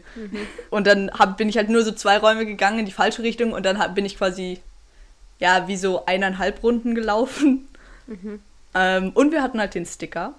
[0.69, 3.51] Und dann hab, bin ich halt nur so zwei Räume gegangen in die falsche Richtung
[3.51, 4.59] und dann hab, bin ich quasi,
[5.39, 7.67] ja, wie so eineinhalb Runden gelaufen.
[8.73, 10.33] Ähm, und wir hatten halt den Sticker.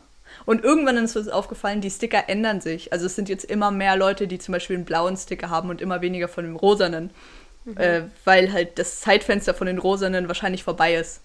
[0.46, 2.92] Und irgendwann ist uns aufgefallen, die Sticker ändern sich.
[2.92, 5.80] Also es sind jetzt immer mehr Leute, die zum Beispiel einen blauen Sticker haben und
[5.80, 7.10] immer weniger von dem rosanen.
[7.76, 11.20] Äh, weil halt das Zeitfenster von den rosanen wahrscheinlich vorbei ist.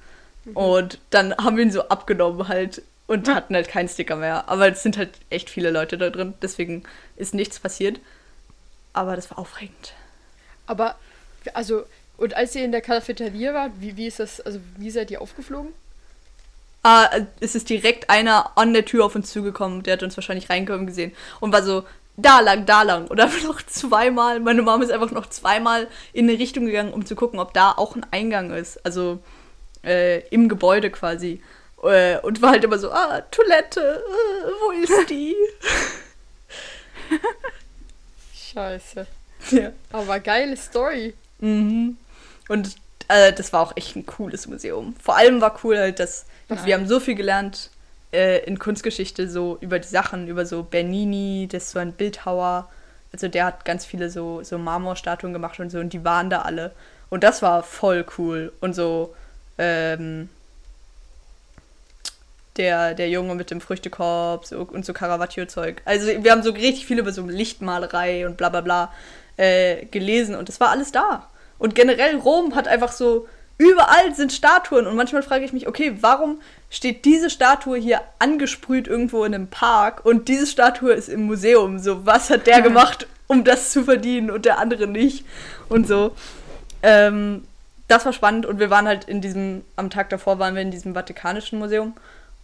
[0.53, 4.47] Und dann haben wir ihn so abgenommen halt und hatten halt keinen Sticker mehr.
[4.49, 6.83] Aber es sind halt echt viele Leute da drin, deswegen
[7.15, 7.99] ist nichts passiert.
[8.93, 9.93] Aber das war aufregend.
[10.67, 10.95] Aber,
[11.53, 11.83] also,
[12.17, 15.21] und als ihr in der Cafeteria wart, wie, wie ist das, also, wie seid ihr
[15.21, 15.73] aufgeflogen?
[16.87, 20.51] Ah, es ist direkt einer an der Tür auf uns zugekommen, der hat uns wahrscheinlich
[20.51, 21.83] reinkommen gesehen und war so,
[22.15, 23.07] da lang, da lang.
[23.07, 27.03] Und dann noch zweimal, meine Mom ist einfach noch zweimal in eine Richtung gegangen, um
[27.03, 28.85] zu gucken, ob da auch ein Eingang ist.
[28.85, 29.17] Also
[29.83, 31.41] äh, im Gebäude quasi.
[31.81, 35.35] Äh, und war halt immer so, ah, Toilette, äh, wo ist die?
[38.53, 39.07] Scheiße.
[39.49, 39.71] ja.
[39.91, 41.15] Aber geile Story.
[41.39, 41.97] Mhm.
[42.47, 42.75] Und
[43.07, 44.95] äh, das war auch echt ein cooles Museum.
[45.01, 46.65] Vor allem war cool halt, dass Was?
[46.65, 47.69] wir haben so viel gelernt
[48.11, 52.69] äh, in Kunstgeschichte, so über die Sachen, über so Bernini, das ist so ein Bildhauer.
[53.11, 56.41] Also der hat ganz viele so, so Marmorstatuen gemacht und so und die waren da
[56.41, 56.71] alle.
[57.09, 58.51] Und das war voll cool.
[58.59, 59.15] Und so,
[59.57, 60.29] ähm,
[62.57, 65.81] der, der Junge mit dem Früchtekorb so, und so Caravaggio-Zeug.
[65.85, 68.93] Also wir haben so richtig viel über so Lichtmalerei und bla bla bla
[69.37, 71.29] äh, gelesen und das war alles da.
[71.57, 75.97] Und generell Rom hat einfach so, überall sind Statuen und manchmal frage ich mich, okay,
[76.01, 81.23] warum steht diese Statue hier angesprüht irgendwo in einem Park und diese Statue ist im
[81.23, 81.79] Museum?
[81.79, 85.25] So, was hat der gemacht, um das zu verdienen und der andere nicht?
[85.69, 86.15] Und so.
[86.83, 87.45] Ähm,
[87.87, 90.71] das war spannend und wir waren halt in diesem, am Tag davor waren wir in
[90.71, 91.93] diesem Vatikanischen Museum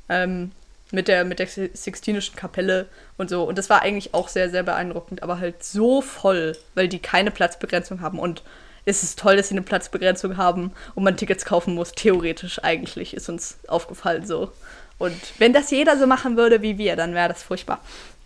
[0.07, 0.51] ähm,
[0.91, 3.43] mit, der, mit der Sixtinischen Kapelle und so.
[3.43, 7.31] Und das war eigentlich auch sehr, sehr beeindruckend, aber halt so voll, weil die keine
[7.31, 8.19] Platzbegrenzung haben.
[8.19, 8.43] Und
[8.85, 11.91] es ist toll, dass sie eine Platzbegrenzung haben und man Tickets kaufen muss.
[11.91, 14.51] Theoretisch eigentlich ist uns aufgefallen so.
[14.97, 17.79] Und wenn das jeder so machen würde wie wir, dann wäre das furchtbar.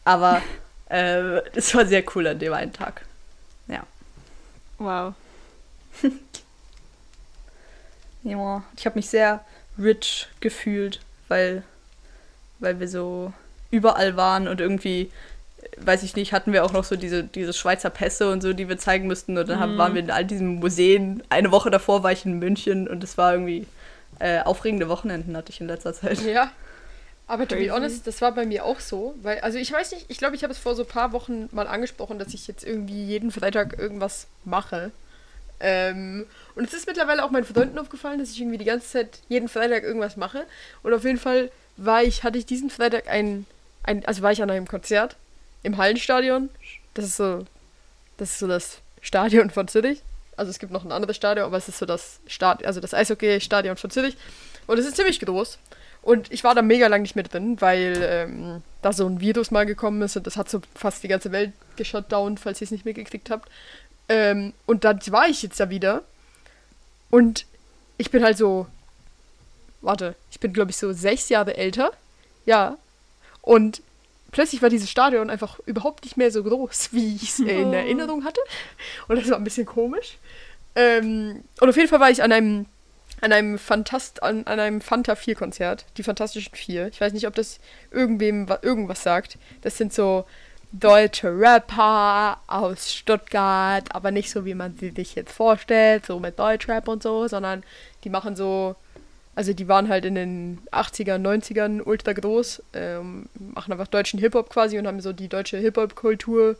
[0.03, 0.41] Aber
[0.89, 3.05] äh, es war sehr cool an dem einen Tag.
[3.67, 3.83] Ja.
[4.77, 5.13] Wow.
[8.25, 9.45] Ja, ich habe mich sehr
[9.77, 11.61] rich gefühlt, weil,
[12.57, 13.31] weil wir so
[13.69, 15.11] überall waren und irgendwie,
[15.77, 18.69] weiß ich nicht, hatten wir auch noch so diese, diese Schweizer Pässe und so, die
[18.69, 19.37] wir zeigen müssten.
[19.37, 21.23] Und dann haben, waren wir in all diesen Museen.
[21.29, 23.67] Eine Woche davor war ich in München und es war irgendwie
[24.19, 26.21] äh, aufregende Wochenenden hatte ich in letzter Zeit.
[26.21, 26.51] Ja.
[27.27, 30.05] Aber to be honest, das war bei mir auch so, weil, also ich weiß nicht,
[30.09, 32.63] ich glaube, ich habe es vor so ein paar Wochen mal angesprochen, dass ich jetzt
[32.63, 34.91] irgendwie jeden Freitag irgendwas mache.
[35.59, 39.19] Ähm, und es ist mittlerweile auch meinen Freunden aufgefallen, dass ich irgendwie die ganze Zeit
[39.27, 40.45] jeden Freitag irgendwas mache.
[40.83, 43.47] Und auf jeden Fall war ich, hatte ich diesen Freitag ein,
[43.81, 45.15] ein also war ich an einem Konzert
[45.65, 46.49] im Hallenstadion.
[46.93, 47.45] Das ist so,
[48.17, 50.01] das ist so das Stadion von Zürich.
[50.37, 52.93] Also es gibt noch ein anderes Stadion, aber es ist so das Stadion, also das
[52.93, 54.17] Eishockey-Stadion von Zürich.
[54.67, 55.57] Und es ist ziemlich groß.
[56.01, 59.49] Und ich war da mega lang nicht mehr drin, weil ähm, da so ein Virus
[59.49, 62.71] mal gekommen ist und das hat so fast die ganze Welt geshutdown, falls ihr es
[62.71, 63.49] nicht mitgekriegt habt.
[64.07, 66.03] Ähm, und dann war ich jetzt da wieder.
[67.09, 67.45] Und
[67.97, 68.67] ich bin halt so.
[69.81, 71.91] Warte, ich bin, glaube ich, so sechs Jahre älter.
[72.45, 72.77] Ja.
[73.41, 73.81] Und
[74.35, 77.71] plötzlich war dieses Stadion einfach überhaupt nicht mehr so groß, wie ich es in Oh.
[77.73, 78.39] Erinnerung hatte.
[79.07, 80.17] Und das war ein bisschen komisch.
[80.75, 82.65] Ähm, und auf jeden Fall war ich an einem
[83.21, 86.89] an einem Fantast an, an einem Fanta 4 Konzert, die Fantastischen Vier.
[86.89, 89.37] Ich weiß nicht, ob das irgendwem wa- irgendwas sagt.
[89.61, 90.25] Das sind so
[90.73, 96.37] deutsche Rapper aus Stuttgart, aber nicht so, wie man sie sich jetzt vorstellt, so mit
[96.37, 97.63] Deutschrap und so, sondern
[98.03, 98.75] die machen so,
[99.35, 104.49] also die waren halt in den 80ern, 90ern ultra groß, ähm, machen einfach deutschen Hip-Hop
[104.49, 106.55] quasi und haben so die deutsche Hip-Hop-Kultur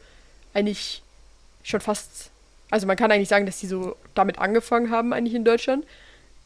[0.53, 1.01] eigentlich
[1.63, 2.29] schon fast,
[2.69, 5.85] also man kann eigentlich sagen, dass die so damit angefangen haben eigentlich in Deutschland.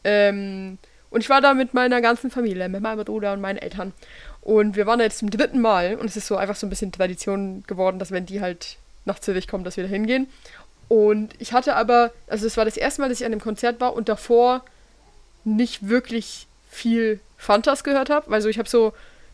[0.04, 0.78] Ähm,
[1.10, 3.92] und ich war da mit meiner ganzen Familie, mit meinem Bruder und meinen Eltern.
[4.40, 6.70] Und wir waren da jetzt zum dritten Mal und es ist so einfach so ein
[6.70, 10.28] bisschen Tradition geworden, dass wenn die halt nach Zürich kommen, dass wir da hingehen.
[10.88, 13.80] Und ich hatte aber, also es war das erste Mal, dass ich an einem Konzert
[13.80, 14.62] war und davor
[15.44, 18.32] nicht wirklich viel Fantas gehört habe.
[18.32, 18.92] Also ich habe so,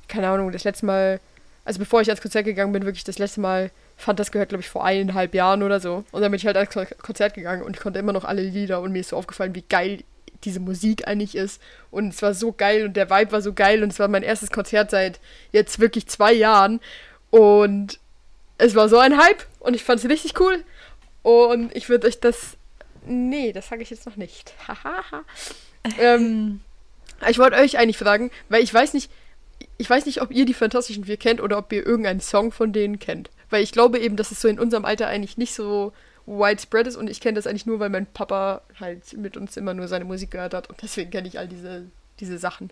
[0.08, 1.20] keine Ahnung, das letzte Mal,
[1.64, 4.68] also bevor ich ans Konzert gegangen bin, wirklich das letzte Mal Fantas gehört, glaube ich,
[4.68, 6.04] vor eineinhalb Jahren oder so.
[6.12, 8.42] Und dann bin ich halt ans Kon- Konzert gegangen und ich konnte immer noch alle
[8.42, 10.04] Lieder und mir ist so aufgefallen, wie geil
[10.44, 11.60] diese Musik eigentlich ist.
[11.90, 14.22] Und es war so geil und der Vibe war so geil und es war mein
[14.22, 15.18] erstes Konzert seit
[15.50, 16.80] jetzt wirklich zwei Jahren.
[17.30, 17.98] Und
[18.58, 20.62] es war so ein Hype und ich fand es richtig cool.
[21.22, 22.56] Und ich würde euch das.
[23.06, 24.52] Nee, das sage ich jetzt noch nicht.
[24.68, 25.22] Hahaha.
[25.98, 26.60] Ähm,
[27.28, 29.10] ich wollte euch eigentlich fragen, weil ich weiß nicht,
[29.78, 32.72] ich weiß nicht, ob ihr die Fantastischen Vier kennt oder ob ihr irgendeinen Song von
[32.72, 33.30] denen kennt.
[33.50, 35.92] Weil ich glaube eben, dass es so in unserem Alter eigentlich nicht so
[36.26, 39.74] widespread ist und ich kenne das eigentlich nur, weil mein Papa halt mit uns immer
[39.74, 41.84] nur seine Musik gehört hat und deswegen kenne ich all diese,
[42.18, 42.70] diese Sachen.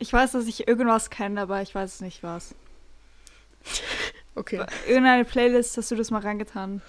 [0.00, 2.54] Ich weiß, dass ich irgendwas kenne, aber ich weiß nicht was.
[4.34, 4.64] Okay.
[4.86, 6.82] Irgendeine Playlist hast du das mal reingetan.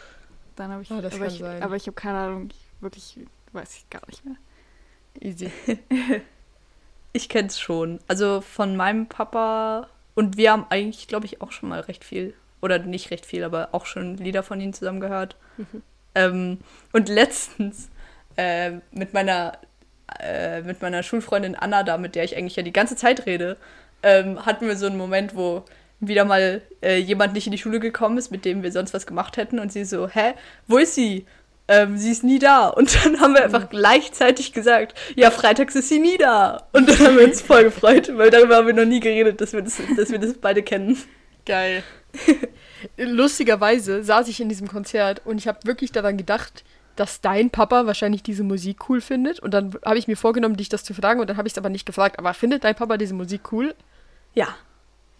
[0.56, 1.64] Dann habe ich, Ah, das aber kann ich, sein.
[1.64, 2.50] aber ich habe keine Ahnung.
[2.52, 3.18] Ich, wirklich
[3.54, 4.36] weiß ich gar nicht mehr.
[5.20, 5.52] Easy.
[7.12, 8.00] Ich kenn's schon.
[8.08, 12.36] Also von meinem Papa und wir haben eigentlich, glaube ich, auch schon mal recht viel
[12.62, 15.36] oder nicht recht viel, aber auch schon Lieder von ihnen zusammen gehört.
[16.16, 16.60] Ähm,
[16.92, 17.90] und letztens
[18.36, 19.58] äh, mit meiner
[20.20, 23.58] äh, mit meiner Schulfreundin Anna da, mit der ich eigentlich ja die ganze Zeit rede,
[24.04, 25.66] ähm, hatten wir so einen Moment, wo
[26.00, 29.06] wieder mal äh, jemand nicht in die Schule gekommen ist, mit dem wir sonst was
[29.06, 30.34] gemacht hätten und sie so, hä,
[30.68, 31.26] wo ist sie?
[31.72, 32.68] Ähm, sie ist nie da.
[32.68, 36.68] Und dann haben wir einfach gleichzeitig gesagt, ja, freitags ist sie nie da.
[36.74, 39.54] Und dann haben wir uns voll gefreut, weil darüber haben wir noch nie geredet, dass
[39.54, 40.98] wir das, dass wir das beide kennen.
[41.46, 41.84] Geil.
[42.98, 46.64] Lustigerweise saß ich in diesem Konzert und ich habe wirklich daran gedacht,
[46.96, 49.40] dass dein Papa wahrscheinlich diese Musik cool findet.
[49.40, 51.58] Und dann habe ich mir vorgenommen, dich das zu fragen und dann habe ich es
[51.58, 52.20] aber nicht gefragt.
[52.20, 53.74] Aber findet dein Papa diese Musik cool?
[54.34, 54.56] Ja,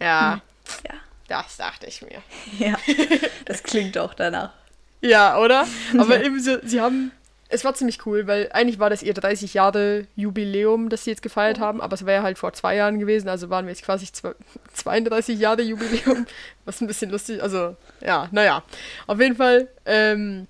[0.00, 0.40] Ja.
[0.86, 0.94] ja,
[1.28, 2.22] Das dachte ich mir.
[2.58, 2.76] ja.
[3.46, 4.52] Das klingt auch danach.
[5.00, 5.66] Ja, oder?
[5.98, 7.12] Aber eben so, sie haben.
[7.52, 11.20] Es war ziemlich cool, weil eigentlich war das ihr 30 Jahre Jubiläum, das sie jetzt
[11.22, 14.06] gefeiert haben, aber es wäre halt vor zwei Jahren gewesen, also waren wir jetzt quasi
[14.12, 14.36] zwei-
[14.74, 16.26] 32 Jahre Jubiläum,
[16.64, 18.62] was ein bisschen lustig, also ja, naja.
[19.08, 20.46] Auf jeden Fall ähm,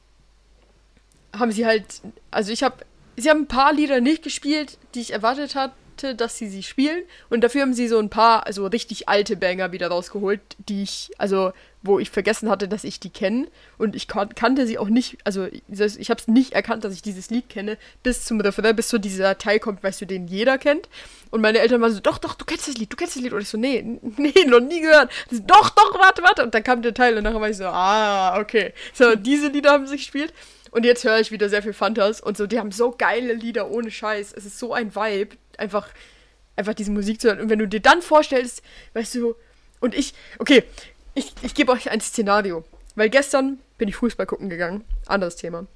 [1.35, 1.87] haben sie halt,
[2.31, 2.77] also ich habe,
[3.17, 5.55] sie haben ein paar Lieder nicht gespielt, die ich erwartet
[6.03, 7.03] hatte, dass sie sie spielen.
[7.29, 11.11] Und dafür haben sie so ein paar, also richtig alte Banger wieder rausgeholt, die ich,
[11.19, 13.49] also wo ich vergessen hatte, dass ich die kenne.
[13.79, 17.03] Und ich kan kannte sie auch nicht, also ich habe es nicht erkannt, dass ich
[17.03, 20.59] dieses Lied kenne, bis zum Refrain, bis so dieser Teil kommt, weißt du, den jeder
[20.59, 20.89] kennt.
[21.31, 23.33] Und meine Eltern waren so, doch, doch, du kennst das Lied, du kennst das Lied.
[23.33, 23.83] Und ich so, nee,
[24.17, 26.43] nee, noch nie gehört, so, doch, doch, warte, warte.
[26.43, 29.71] Und dann kam der Teil und nachher war ich so, ah, okay, so, diese Lieder
[29.73, 30.33] haben sie gespielt.
[30.71, 32.21] Und jetzt höre ich wieder sehr viel Fantas.
[32.21, 34.33] Und so, die haben so geile Lieder ohne Scheiß.
[34.37, 35.89] Es ist so ein Vibe, einfach,
[36.57, 37.41] einfach diese Musik zu hören.
[37.41, 38.63] Und wenn du dir dann vorstellst,
[38.95, 39.35] weißt du,
[39.81, 40.65] und ich, okay,
[41.15, 42.65] ich, ich gebe euch ein Szenario.
[42.97, 45.67] Weil gestern bin ich Fußball gucken gegangen, anderes Thema.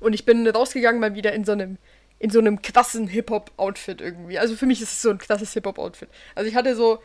[0.00, 1.78] Und ich bin rausgegangen mal wieder in so einem,
[2.18, 4.38] in so einem krassen Hip-Hop-Outfit irgendwie.
[4.38, 6.08] Also für mich ist es so ein krasses Hip-Hop-Outfit.
[6.34, 7.00] Also ich hatte so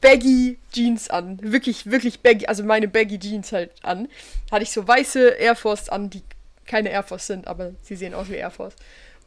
[0.00, 1.38] Baggy Jeans an.
[1.42, 4.08] Wirklich, wirklich baggy, also meine Baggy Jeans halt an.
[4.50, 6.22] Hatte ich so weiße Air Force an, die
[6.66, 8.74] keine Air Force sind, aber sie sehen aus wie Air Force.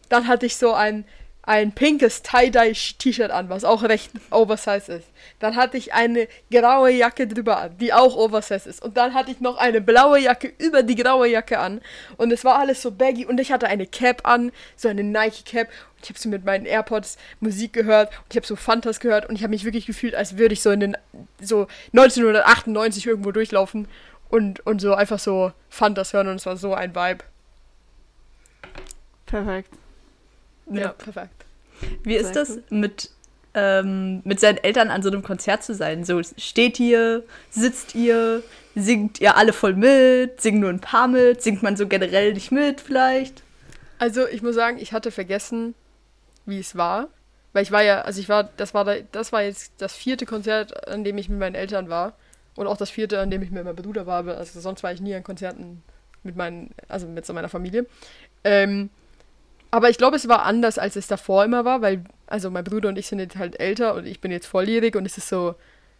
[0.09, 1.05] Dann hatte ich so ein,
[1.45, 5.07] ein pinkes Tie-Dye-T-Shirt an, was auch recht oversized ist.
[5.39, 8.81] Dann hatte ich eine graue Jacke drüber an, die auch oversized ist.
[8.81, 11.81] Und dann hatte ich noch eine blaue Jacke über die graue Jacke an.
[12.17, 13.25] Und es war alles so baggy.
[13.25, 15.67] Und ich hatte eine Cap an, so eine Nike-Cap.
[15.67, 18.09] Und ich habe so mit meinen AirPods Musik gehört.
[18.09, 19.29] Und ich habe so Fantas gehört.
[19.29, 20.97] Und ich habe mich wirklich gefühlt, als würde ich so in den,
[21.39, 23.87] so 1998 irgendwo durchlaufen.
[24.29, 26.27] Und, und so einfach so Fantas hören.
[26.27, 27.23] Und es war so ein Vibe.
[29.27, 29.69] Perfekt.
[30.71, 31.45] Ja, perfekt.
[32.03, 33.11] Wie ist das mit,
[33.53, 36.03] ähm, mit seinen Eltern an so einem Konzert zu sein?
[36.03, 38.43] So steht ihr, sitzt ihr,
[38.75, 42.51] singt ihr alle voll mit, singen nur ein paar mit, singt man so generell nicht
[42.51, 43.43] mit vielleicht?
[43.97, 45.75] Also ich muss sagen, ich hatte vergessen,
[46.45, 47.09] wie es war.
[47.53, 50.25] Weil ich war ja, also ich war, das war da, das war jetzt das vierte
[50.25, 52.13] Konzert, an dem ich mit meinen Eltern war.
[52.55, 54.27] Und auch das vierte, an dem ich mit meinem Bruder war.
[54.27, 55.81] Also sonst war ich nie an Konzerten
[56.23, 57.85] mit meinen, also mit so meiner Familie.
[58.43, 58.89] Ähm,
[59.75, 62.87] aber ich glaube, es war anders, als es davor immer war, weil, also mein Bruder
[62.87, 65.55] und ich sind jetzt halt älter und ich bin jetzt volljährig und es ist so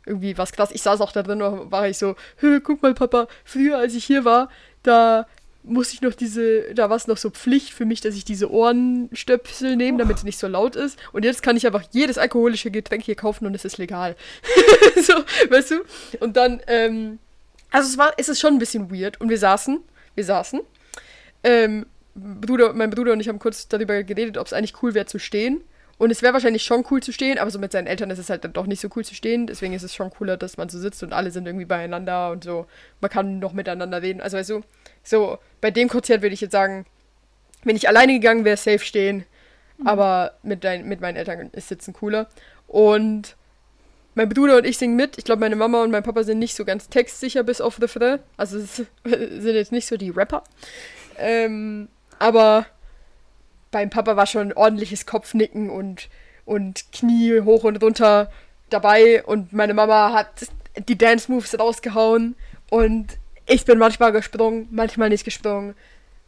[0.05, 0.69] irgendwie was krass.
[0.71, 3.93] Ich saß auch da drin und war ich so, "Hö, guck mal, Papa, früher, als
[3.93, 4.47] ich hier war,
[4.81, 5.27] da
[5.63, 8.49] musste ich noch diese, da war es noch so Pflicht für mich, dass ich diese
[8.49, 10.97] Ohrenstöpsel nehme, damit es nicht so laut ist.
[11.11, 14.15] Und jetzt kann ich einfach jedes alkoholische Getränk hier kaufen und es ist legal.
[15.01, 15.15] so,
[15.49, 15.75] weißt du?
[16.21, 17.19] Und dann, ähm,
[17.71, 19.19] also es war, es ist schon ein bisschen weird.
[19.19, 19.81] Und wir saßen,
[20.15, 20.61] wir saßen,
[21.43, 21.85] ähm,
[22.15, 25.19] Bruder, mein Bruder und ich haben kurz darüber geredet, ob es eigentlich cool wäre zu
[25.19, 25.61] stehen.
[25.97, 28.29] Und es wäre wahrscheinlich schon cool zu stehen, aber so mit seinen Eltern ist es
[28.29, 29.47] halt dann doch nicht so cool zu stehen.
[29.47, 32.43] Deswegen ist es schon cooler, dass man so sitzt und alle sind irgendwie beieinander und
[32.43, 32.67] so.
[32.99, 34.19] Man kann noch miteinander reden.
[34.19, 34.61] Also, weißt du,
[35.03, 36.85] so bei dem Konzert würde ich jetzt sagen,
[37.63, 39.25] wenn ich alleine gegangen wäre, safe stehen.
[39.83, 42.27] Aber mit, dein, mit meinen Eltern ist Sitzen cooler.
[42.67, 43.35] Und
[44.15, 45.17] mein Bruder und ich singen mit.
[45.17, 48.19] Ich glaube, meine Mama und mein Papa sind nicht so ganz textsicher bis auf Refrain.
[48.37, 50.43] Also es sind jetzt nicht so die Rapper.
[51.17, 51.87] Ähm,
[52.19, 52.65] aber
[53.71, 56.09] beim Papa war schon ordentliches Kopfnicken und,
[56.45, 58.31] und Knie hoch und runter
[58.69, 59.23] dabei.
[59.23, 60.29] Und meine Mama hat
[60.87, 62.35] die Dance Moves rausgehauen.
[62.69, 63.07] Und
[63.45, 65.75] ich bin manchmal gesprungen, manchmal nicht gesprungen.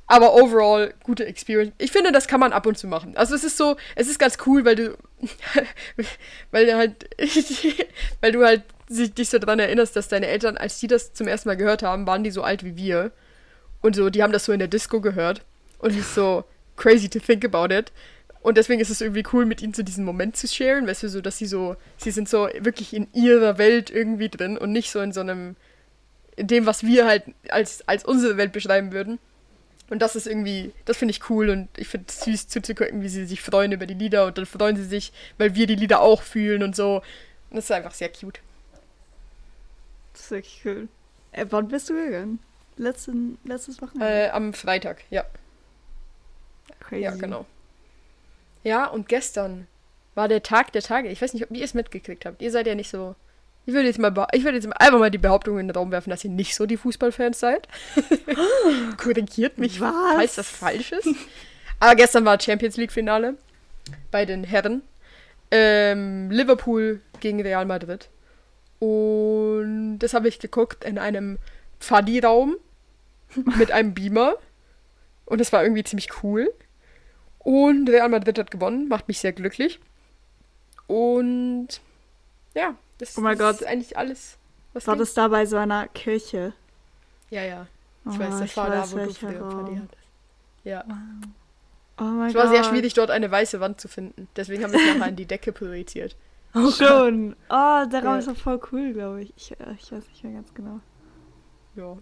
[0.09, 1.73] Aber overall, gute Experience.
[1.77, 3.17] Ich finde, das kann man ab und zu machen.
[3.17, 4.97] Also es ist so, es ist ganz cool, weil du,
[6.51, 7.09] weil halt,
[8.21, 11.27] weil du halt sich- dich so dran erinnerst, dass deine Eltern, als die das zum
[11.27, 13.11] ersten Mal gehört haben, waren die so alt wie wir.
[13.81, 15.41] Und so, die haben das so in der Disco gehört.
[15.79, 16.43] Und es ist so
[16.75, 17.91] crazy to think about it.
[18.41, 21.09] Und deswegen ist es irgendwie cool, mit ihnen so diesen Moment zu sharen, weißt du,
[21.09, 24.91] so, dass sie so, sie sind so wirklich in ihrer Welt irgendwie drin und nicht
[24.91, 25.55] so in so einem,
[26.35, 29.19] in dem, was wir halt als, als unsere Welt beschreiben würden.
[29.89, 33.09] Und das ist irgendwie, das finde ich cool und ich finde es süß zuzugucken, wie
[33.09, 36.01] sie sich freuen über die Lieder und dann freuen sie sich, weil wir die Lieder
[36.01, 37.01] auch fühlen und so.
[37.49, 38.39] Und das ist einfach sehr cute.
[40.13, 40.87] Das ist wirklich cool.
[41.31, 42.39] Äh, wann bist du gegangen?
[42.75, 44.07] Letzten, letztes Wochenende?
[44.07, 45.25] Äh, am Freitag, ja.
[46.79, 47.03] Crazy.
[47.03, 47.45] Ja, genau.
[48.63, 49.67] Ja, und gestern
[50.15, 51.09] war der Tag der Tage.
[51.09, 52.41] Ich weiß nicht, ob ihr es mitgekriegt habt.
[52.41, 53.15] Ihr seid ja nicht so.
[53.65, 55.91] Ich würde jetzt mal, ich würde jetzt mal einfach mal die Behauptung in den Raum
[55.91, 57.67] werfen, dass ihr nicht so die Fußballfans seid.
[58.97, 59.93] Korrigiert mich, Was?
[60.15, 61.09] falls das falsch ist.
[61.79, 63.35] Aber gestern war Champions League Finale
[64.09, 64.81] bei den Herren.
[65.51, 68.09] Ähm, Liverpool gegen Real Madrid.
[68.79, 71.37] Und das habe ich geguckt in einem
[71.79, 72.55] Pfadi-Raum
[73.57, 74.35] mit einem Beamer.
[75.27, 76.51] Und das war irgendwie ziemlich cool.
[77.39, 79.79] Und Real Madrid hat gewonnen, macht mich sehr glücklich.
[80.87, 81.67] Und
[82.53, 83.61] ja, das, Oh mein das Gott.
[83.61, 84.37] ist eigentlich alles.
[84.73, 84.99] Was War ging.
[84.99, 86.53] das da bei so einer Kirche?
[87.29, 87.67] Ja, ja.
[88.05, 90.07] Ich Oh, weiß, das ich war da, weiß, wo du früher Party hattest.
[90.63, 90.83] Ja.
[91.99, 92.43] Oh mein Es Gott.
[92.43, 94.27] war sehr schwierig, dort eine weiße Wand zu finden.
[94.35, 96.15] Deswegen haben wir es nachher an die Decke projiziert.
[96.53, 97.35] Oh, schon.
[97.49, 98.17] Oh, der Raum Ja.
[98.19, 99.33] ist doch voll cool, glaube ich.
[99.35, 99.51] ich.
[99.59, 100.79] äh, Ich weiß nicht mehr ganz genau.
[101.75, 101.97] Ja.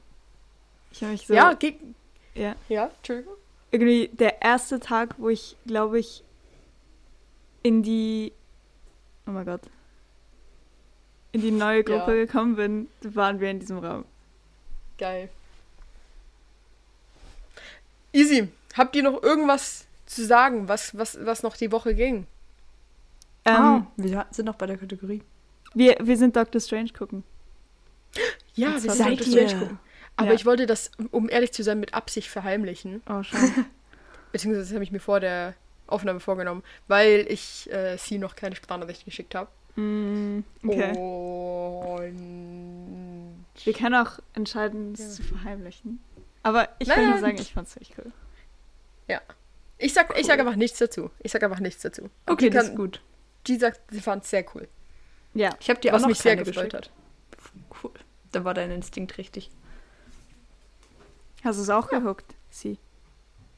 [0.92, 1.34] Ich habe mich so.
[1.34, 1.76] Ja, ge
[2.36, 2.56] ja.
[2.70, 3.34] ja, Entschuldigung.
[3.72, 6.24] Irgendwie der erste Tag, wo ich, glaube ich,
[7.64, 8.32] in die.
[9.28, 9.62] Oh mein Gott.
[11.32, 12.26] In die neue Gruppe Ja.
[12.26, 14.06] gekommen bin, waren wir in diesem Raum.
[14.98, 15.30] Geil.
[18.14, 18.48] Easy.
[18.78, 22.28] Habt ihr noch irgendwas zu sagen, was, was, was noch die Woche ging?
[23.44, 25.22] Ähm, ah, wir sind noch bei der Kategorie.
[25.74, 27.24] wir, wir sind Doctor Strange gucken.
[28.56, 29.60] Ja, wir sind seid Doctor Strange ihr?
[29.60, 29.80] gucken.
[30.18, 30.34] Aber Ja.
[30.34, 33.02] ich wollte das, um ehrlich zu sein, mit Absicht verheimlichen.
[33.10, 33.40] Oh, schon.
[34.32, 35.54] Beziehungsweise das habe ich mir vor der
[35.88, 39.50] Aufnahme vorgenommen, weil ich äh, sie noch keine Sprachnachricht geschickt habe.
[39.76, 40.98] mm, okay.
[42.16, 45.10] Und Wir können auch entscheiden, es Ja.
[45.10, 46.00] zu verheimlichen.
[46.44, 48.12] Aber ich Nein, will nur sagen, ich fand's ziemlich cool.
[49.78, 51.12] ich sag, ich sag einfach nichts dazu.
[51.20, 52.04] Ich sag einfach nichts dazu.
[52.04, 53.02] Und Okay, die das kann- ist gut.
[53.48, 54.68] Die sagt, sie fand es sehr cool.
[55.34, 55.50] Ja.
[55.60, 56.90] Ich habe dir was auch noch mich sehr gefreut hat.
[57.84, 57.92] Cool.
[58.32, 59.52] Da war dein Instinkt richtig.
[61.46, 62.26] Hast du es auch gehuckt?
[62.50, 62.80] Sie.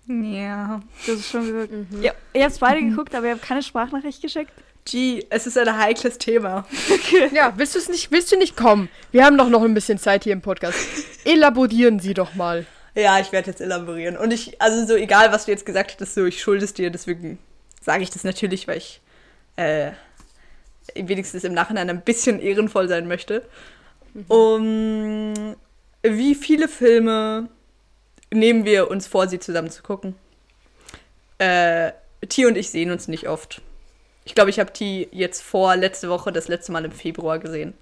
[0.07, 0.81] Ja.
[1.05, 1.67] Das ist schon wieder.
[2.01, 4.51] Ja, ihr habt beide geguckt, aber ihr habt keine Sprachnachricht geschickt.
[4.83, 6.65] G, es ist ein heikles Thema.
[7.33, 8.89] Ja, willst du es nicht, willst du nicht kommen?
[9.11, 10.77] Wir haben doch noch ein bisschen Zeit hier im Podcast.
[11.23, 12.65] Elaborieren Sie doch mal.
[12.93, 14.17] Ja, ich werde jetzt elaborieren.
[14.17, 16.89] Und ich, also so egal, was du jetzt gesagt hättest, so ich schulde es dir,
[16.89, 17.37] deswegen
[17.81, 19.01] sage ich das natürlich, weil ich
[19.55, 19.91] äh,
[20.95, 23.47] wenigstens im Nachhinein ein bisschen ehrenvoll sein möchte.
[24.27, 25.55] Um
[26.01, 27.49] wie viele Filme
[28.31, 30.15] nehmen wir uns vor, sie zusammen zu gucken?
[31.37, 31.91] Äh,
[32.27, 33.61] T und ich sehen uns nicht oft.
[34.25, 37.73] Ich glaube, ich habe T jetzt vor letzte Woche das letzte Mal im Februar gesehen.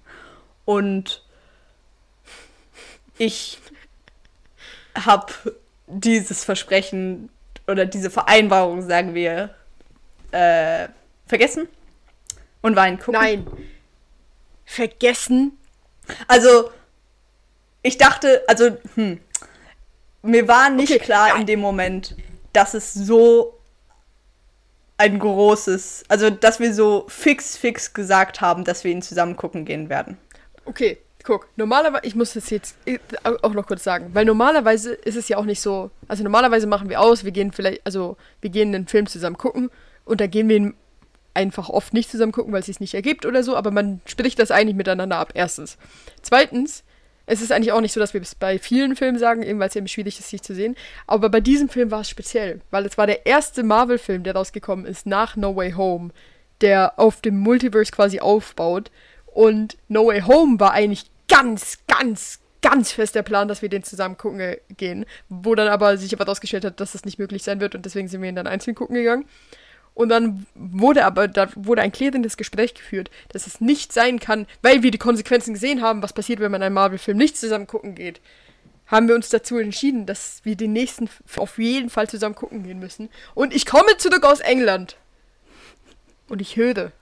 [0.64, 1.22] Und
[3.18, 3.58] ich
[4.94, 5.32] habe
[5.86, 7.30] dieses Versprechen
[7.66, 9.54] oder diese Vereinbarung, sagen wir,
[10.32, 10.88] äh,
[11.26, 11.68] vergessen
[12.62, 13.20] und war ein Gucken.
[13.20, 13.46] Nein.
[14.64, 15.58] Vergessen?
[16.28, 16.70] Also,
[17.82, 19.20] ich dachte, also, hm,
[20.26, 22.16] mir war nicht Okay, klar in dem Moment,
[22.52, 23.56] dass es so
[24.98, 29.64] ein großes, also, dass wir so fix, fix gesagt haben, dass wir ihn zusammen gucken
[29.64, 30.16] gehen werden.
[30.64, 31.48] Okay, guck.
[31.56, 32.98] Normalerweise, ich muss das jetzt äh,
[33.42, 35.90] auch noch kurz sagen, weil normalerweise ist es ja auch nicht so.
[36.08, 39.70] Also normalerweise machen wir aus, wir gehen vielleicht, also wir gehen einen Film zusammen gucken
[40.04, 40.74] und da gehen wir ihn
[41.34, 44.38] einfach oft nicht zusammen gucken, weil es sich nicht ergibt oder so, aber man spricht
[44.38, 45.76] das eigentlich miteinander ab, erstens.
[46.22, 46.82] Zweitens,
[47.26, 49.68] es ist eigentlich auch nicht so, dass wir es bei vielen Filmen sagen, eben weil
[49.68, 50.76] es eben schwierig ist, sich zu sehen.
[51.06, 54.86] Aber bei diesem Film war es speziell, weil es war der erste Marvel-Film, der rausgekommen
[54.86, 56.10] ist nach No Way Home,
[56.60, 58.90] der auf dem Multiverse quasi aufbaut.
[59.26, 63.82] Und No Way Home war eigentlich ganz, ganz, ganz fest der Plan, dass wir den
[63.82, 65.04] zusammen gucken gehen.
[65.28, 68.06] Wo dann aber sich aber herausgestellt hat, dass das nicht möglich sein wird und deswegen
[68.06, 69.26] sind wir ihn dann einzeln gucken gegangen.
[69.96, 74.46] Und dann wurde aber, da wurde ein klärendes Gespräch geführt, dass es nicht sein kann,
[74.60, 77.94] weil wir die Konsequenzen gesehen haben, was passiert, wenn man einen Marvel-Film nicht zusammen gucken
[77.94, 78.20] geht,
[78.88, 82.78] haben wir uns dazu entschieden, dass wir den nächsten auf jeden Fall zusammen gucken gehen
[82.78, 83.08] müssen.
[83.34, 84.98] Und ich komme zurück aus England.
[86.28, 86.92] Und ich höre,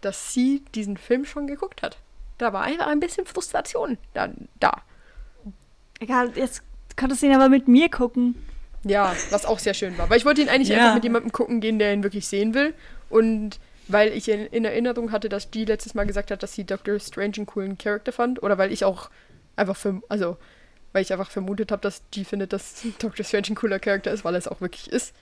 [0.00, 1.98] dass sie diesen Film schon geguckt hat.
[2.38, 4.80] Da war einfach ein bisschen Frustration dann da.
[6.00, 6.62] Egal, jetzt
[6.96, 8.36] konntest du ihn aber mit mir gucken.
[8.84, 10.08] Ja, was auch sehr schön war.
[10.08, 10.78] Weil ich wollte ihn eigentlich Ja.
[10.78, 12.74] einfach mit jemandem gucken gehen, der ihn wirklich sehen will.
[13.10, 16.64] Und weil ich in, in Erinnerung hatte, dass die letztes Mal gesagt hat, dass sie
[16.64, 18.42] Doctor Strange einen coolen Charakter fand.
[18.42, 19.10] Oder weil ich auch
[19.56, 20.36] einfach für, also,
[20.92, 24.24] weil ich einfach vermutet habe, dass die findet, dass Doctor Strange ein cooler Charakter ist,
[24.24, 25.14] weil er es auch wirklich ist.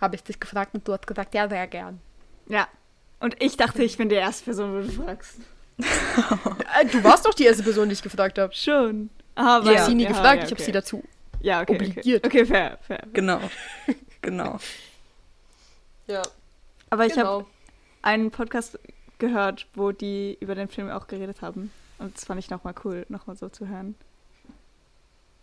[0.00, 2.00] Habe ich dich gefragt und du hast gesagt, ja, sehr gern.
[2.48, 2.68] Ja.
[3.20, 5.36] Und ich dachte, ich bin die erste Person, wo du fragst.
[6.80, 8.52] Äh, du warst doch die erste Person, die ich gefragt habe.
[8.54, 9.10] Schon.
[9.34, 10.64] Aber Ich habe sie nie ja, gefragt, ja, ich habe okay.
[10.64, 11.04] sie dazu.
[11.40, 11.74] Ja, okay.
[11.74, 12.26] obligiert.
[12.26, 13.02] Okay, okay fair, fair.
[13.12, 13.40] Genau.
[14.22, 14.58] genau.
[16.06, 16.22] Ja,
[16.90, 17.26] Aber ich genau.
[17.26, 17.46] habe
[18.02, 18.78] einen Podcast
[19.18, 21.70] gehört, wo die über den Film auch geredet haben.
[21.98, 23.94] Und das fand ich nochmal cool, nochmal so zu hören,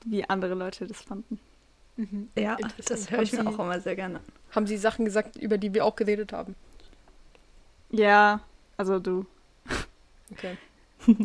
[0.05, 1.39] wie andere Leute das fanden.
[2.37, 2.89] Ja, Interessant.
[2.89, 4.25] das höre ich mir auch immer sehr gerne an.
[4.51, 6.55] Haben sie Sachen gesagt, über die wir auch geredet haben.
[7.89, 8.41] Ja,
[8.77, 9.25] also du.
[10.31, 10.57] Okay.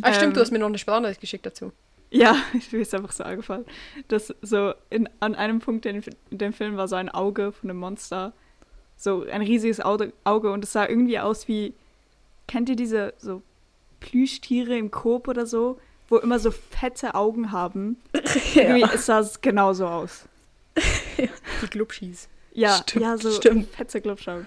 [0.02, 0.44] Ah, stimmt, du Ähm.
[0.44, 1.72] hast mir noch eine Sprachnachricht geschickt dazu.
[2.11, 2.37] Ja,
[2.73, 3.64] mir ist einfach so eingefallen.
[4.09, 7.70] dass so in, an einem Punkt in, in dem Film war so ein Auge von
[7.70, 8.33] einem Monster.
[8.96, 11.75] So ein riesiges Auge, Auge und es sah irgendwie aus wie.
[12.46, 13.42] Kennt ihr diese so
[14.01, 17.96] Plüschtiere im Coop oder so, wo immer so fette Augen haben?
[18.55, 20.25] Irgendwie es sah es genauso aus.
[21.62, 22.29] Die Glubschis.
[22.53, 23.68] Ja, Stimmt, ja, so stimmt.
[23.70, 24.46] fette Glubschaugen.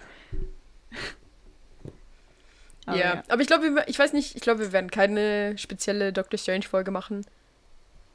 [2.85, 3.23] Aber ja.
[3.29, 6.91] aber ich glaube, wir- ich weiß nicht, ich glaube, wir werden keine spezielle Doctor Strange-Folge
[6.91, 7.25] machen.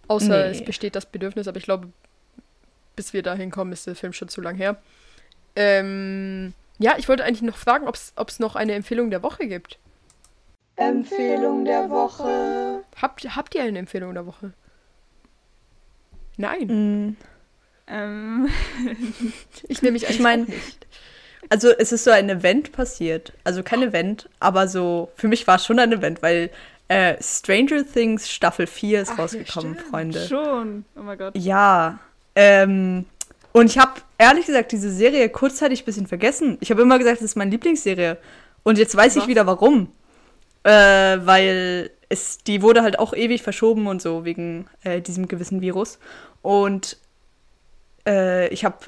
[0.09, 0.51] Außer Nee.
[0.51, 1.88] es besteht das Bedürfnis, aber ich glaube,
[2.97, 4.77] bis wir dahin kommen, ist der Film schon zu lang her.
[5.55, 7.94] Ähm, ja, ich wollte eigentlich noch fragen, ob
[8.29, 9.79] es noch eine Empfehlung der Woche gibt.
[10.77, 12.85] Empfehlung der Woche.
[13.01, 14.53] Habt, habt ihr eine Empfehlung der Woche?
[16.37, 17.16] Nein, Mm.
[17.90, 18.49] Ähm,
[19.68, 20.87] ich nehme mich auch nicht.
[21.49, 23.33] Also es ist so ein Event passiert.
[23.44, 26.51] Also kein Event, aber so, für mich war es schon ein Event, weil
[26.88, 29.90] äh, Stranger Things Staffel 4 ist Ach ja, rausgekommen, stimmt.
[29.90, 30.27] Freunde.
[30.27, 30.85] schon.
[30.96, 31.37] Oh mein Gott.
[31.37, 31.98] Ja.
[32.35, 33.05] Ähm,
[33.53, 36.59] und ich habe ehrlich gesagt diese Serie kurzzeitig ein bisschen vergessen.
[36.61, 38.18] Ich habe immer gesagt, das ist meine Lieblingsserie.
[38.62, 39.29] Und jetzt weiß ich Was?
[39.29, 39.92] wieder warum.
[40.64, 45.61] Äh, weil es, die wurde halt auch ewig verschoben und so wegen äh, diesem gewissen
[45.61, 45.98] Virus.
[46.42, 46.98] Und
[48.07, 48.79] äh, ich habe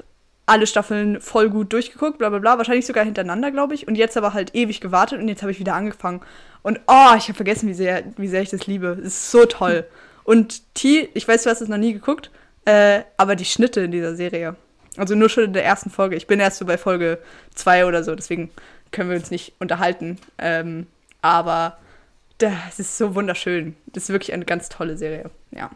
[0.45, 3.87] alle Staffeln voll gut durchgeguckt, bla bla bla, wahrscheinlich sogar hintereinander, glaube ich.
[3.87, 6.21] Und jetzt aber halt ewig gewartet und jetzt habe ich wieder angefangen.
[6.61, 8.97] Und oh, ich habe vergessen, wie sehr, wie sehr ich das liebe.
[8.99, 9.85] Es ist so toll.
[10.23, 12.29] Und T, ich weiß, du hast es noch nie geguckt,
[12.65, 14.55] äh, aber die Schnitte in dieser Serie.
[14.95, 16.15] Also nur schon in der ersten Folge.
[16.15, 17.17] Ich bin erst so bei Folge
[17.55, 18.51] 2 oder so, deswegen
[18.91, 20.19] können wir uns nicht unterhalten.
[20.37, 20.85] Ähm,
[21.23, 21.79] aber
[22.37, 23.75] das ist so wunderschön.
[23.87, 25.31] Das ist wirklich eine ganz tolle Serie.
[25.51, 25.71] Ja.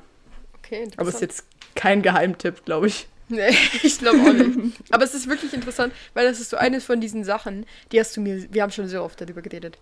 [0.57, 1.53] Okay, Aber es ist interessant.
[1.63, 3.07] jetzt kein Geheimtipp, glaube ich.
[3.29, 4.75] Nee, ich glaube auch nicht.
[4.91, 8.15] Aber es ist wirklich interessant, weil das ist so eines von diesen Sachen, die hast
[8.15, 9.77] du mir, wir haben schon so oft darüber geredet.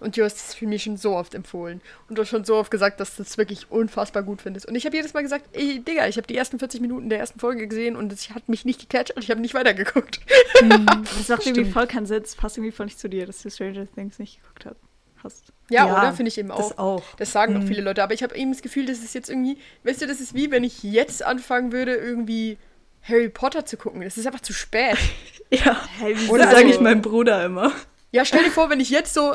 [0.00, 1.80] Und du hast es für mich schon so oft empfohlen.
[2.08, 4.66] Und du hast schon so oft gesagt, dass du es wirklich unfassbar gut findest.
[4.66, 7.20] Und ich habe jedes Mal gesagt, ey, Digga, ich habe die ersten 40 Minuten der
[7.20, 10.20] ersten Folge gesehen und es hat mich nicht gecatcht und ich habe nicht weitergeguckt.
[10.60, 12.22] Das macht irgendwie voll keinen Sinn.
[12.22, 14.76] Das passt irgendwie voll nicht zu dir, dass du Stranger Things nicht geguckt hast.
[15.22, 15.44] hast.
[15.70, 16.12] Ja, Ja, oder?
[16.12, 16.68] Finde ich eben auch.
[16.68, 17.02] Das auch.
[17.16, 17.66] Das sagen auch Mhm.
[17.68, 20.20] viele Leute, aber ich habe eben das Gefühl, das ist jetzt irgendwie, weißt du, das
[20.20, 22.58] ist wie wenn ich jetzt anfangen würde, irgendwie
[23.04, 24.00] Harry Potter zu gucken.
[24.02, 24.96] Das ist einfach zu spät.
[25.50, 25.80] Ja.
[25.98, 26.16] Hey?
[26.30, 27.70] Oder Also- sage ich meinem Bruder immer.
[28.10, 29.34] Ja, stell dir vor, wenn ich jetzt so,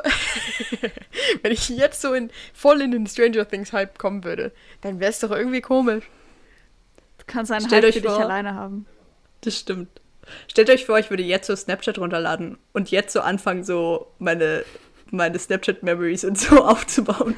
[1.44, 4.52] wenn ich jetzt so in, voll in den Stranger Things Hype kommen würde,
[4.82, 6.04] dann wäre es doch irgendwie komisch.
[7.20, 8.86] Du kannst einen Stellt Hype euch für dich vor- alleine haben.
[9.42, 9.88] Das stimmt.
[10.50, 14.66] Stellt euch vor, ich würde jetzt so Snapchat runterladen und jetzt so anfangen, so meine,
[15.12, 17.36] meine Snapchat-Memories und so aufzubauen.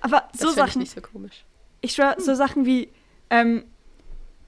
[0.00, 1.44] Aber Das so fänd ich Sachen, nicht so komisch.
[1.80, 2.90] ich schwör, so Sachen wie,
[3.30, 3.64] ähm,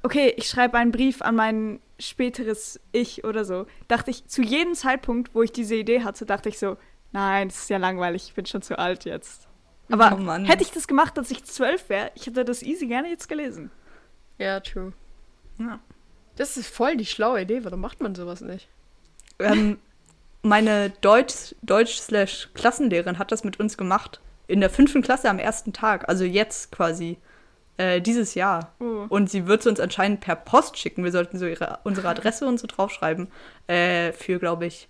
[0.03, 3.66] okay, ich schreibe einen Brief an mein späteres Ich oder so.
[3.88, 6.76] Dachte ich, zu jedem Zeitpunkt, wo ich diese Idee hatte, dachte ich so,
[7.12, 9.46] nein, das ist ja langweilig, ich bin schon zu alt jetzt.
[9.90, 10.44] Aber Oh Mann.
[10.44, 13.70] hätte ich das gemacht, als ich zwölf wäre, ich hätte das easy gerne jetzt gelesen.
[14.38, 14.92] Ja, true.
[15.59, 15.80] Ja.
[16.36, 17.64] Das ist voll die schlaue Idee.
[17.64, 18.68] Warum macht man sowas nicht?
[19.40, 19.78] ähm,
[20.42, 24.20] meine Deutsch- Deutsch-Klassenlehrerin hat das mit uns gemacht.
[24.46, 27.18] In der fünften Klasse am ersten Tag, also jetzt quasi,
[27.80, 28.74] äh, dieses Jahr.
[28.78, 29.06] Oh.
[29.08, 31.02] Und sie wird es uns anscheinend per Post schicken.
[31.02, 33.28] Wir sollten so ihre, unsere Adresse und so draufschreiben.
[33.68, 34.88] Äh, für, glaube ich,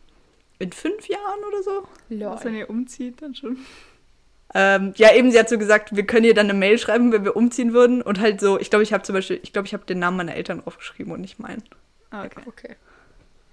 [0.59, 1.87] in fünf Jahren oder so.
[2.27, 3.59] Was, wenn ihr umzieht, dann schon.
[4.55, 7.25] Ähm, ja, eben, sie hat so gesagt, wir können ihr dann eine Mail schreiben, wenn
[7.25, 8.03] wir umziehen würden.
[8.03, 10.17] Und halt so, ich glaube, ich habe zum Beispiel, ich glaube, ich habe den Namen
[10.17, 11.63] meiner Eltern draufgeschrieben und nicht meinen.
[12.11, 12.43] Ah, okay.
[12.47, 12.77] Okay.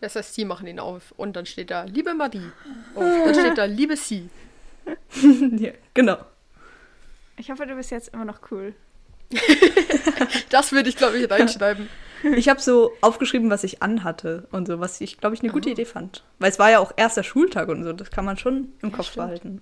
[0.02, 2.52] Das heißt, sie machen ihn auf und dann steht da, liebe Marie.
[2.96, 4.30] Oh, dann steht da, liebe sie.
[5.58, 6.18] ja, genau.
[7.38, 8.74] Ich hoffe, du bist jetzt immer noch cool.
[10.50, 11.90] Das würde ich, glaube ich, reinschreiben.
[12.36, 15.70] Ich habe so aufgeschrieben, was ich anhatte und so, was ich, glaube ich, eine gute
[15.70, 16.24] Idee fand.
[16.40, 19.12] Weil es war ja auch erster Schultag und so, das kann man schon im Kopf
[19.12, 19.28] stimmt.
[19.28, 19.62] behalten.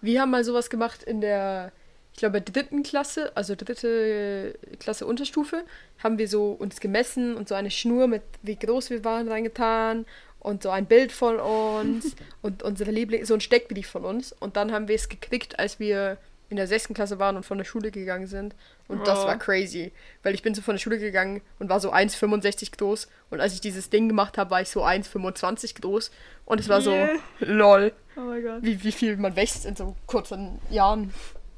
[0.00, 1.70] Wir haben mal sowas gemacht in der,
[2.12, 5.62] ich glaube, dritten Klasse, also dritte Klasse Unterstufe,
[6.02, 10.06] haben wir so uns gemessen und so eine Schnur mit, wie groß wir waren, reingetan
[10.40, 14.32] und so ein Bild von uns und unsere Liebling, so ein Steckbrief von uns.
[14.32, 16.18] Und dann haben wir es gekriegt, als wir
[16.48, 18.54] in der sechsten Klasse waren und von der Schule gegangen sind.
[18.88, 19.26] Und das Oh.
[19.26, 19.92] war crazy,
[20.22, 23.08] weil ich bin so von der Schule gegangen und war so 1,65 groß.
[23.30, 26.10] Und als ich dieses Ding gemacht habe, war ich so 1,25 groß.
[26.44, 27.18] Und es war so, Yeah.
[27.40, 28.58] lol, Oh mein Gott.
[28.62, 31.12] wie, wie viel man wächst in so kurzen Jahren.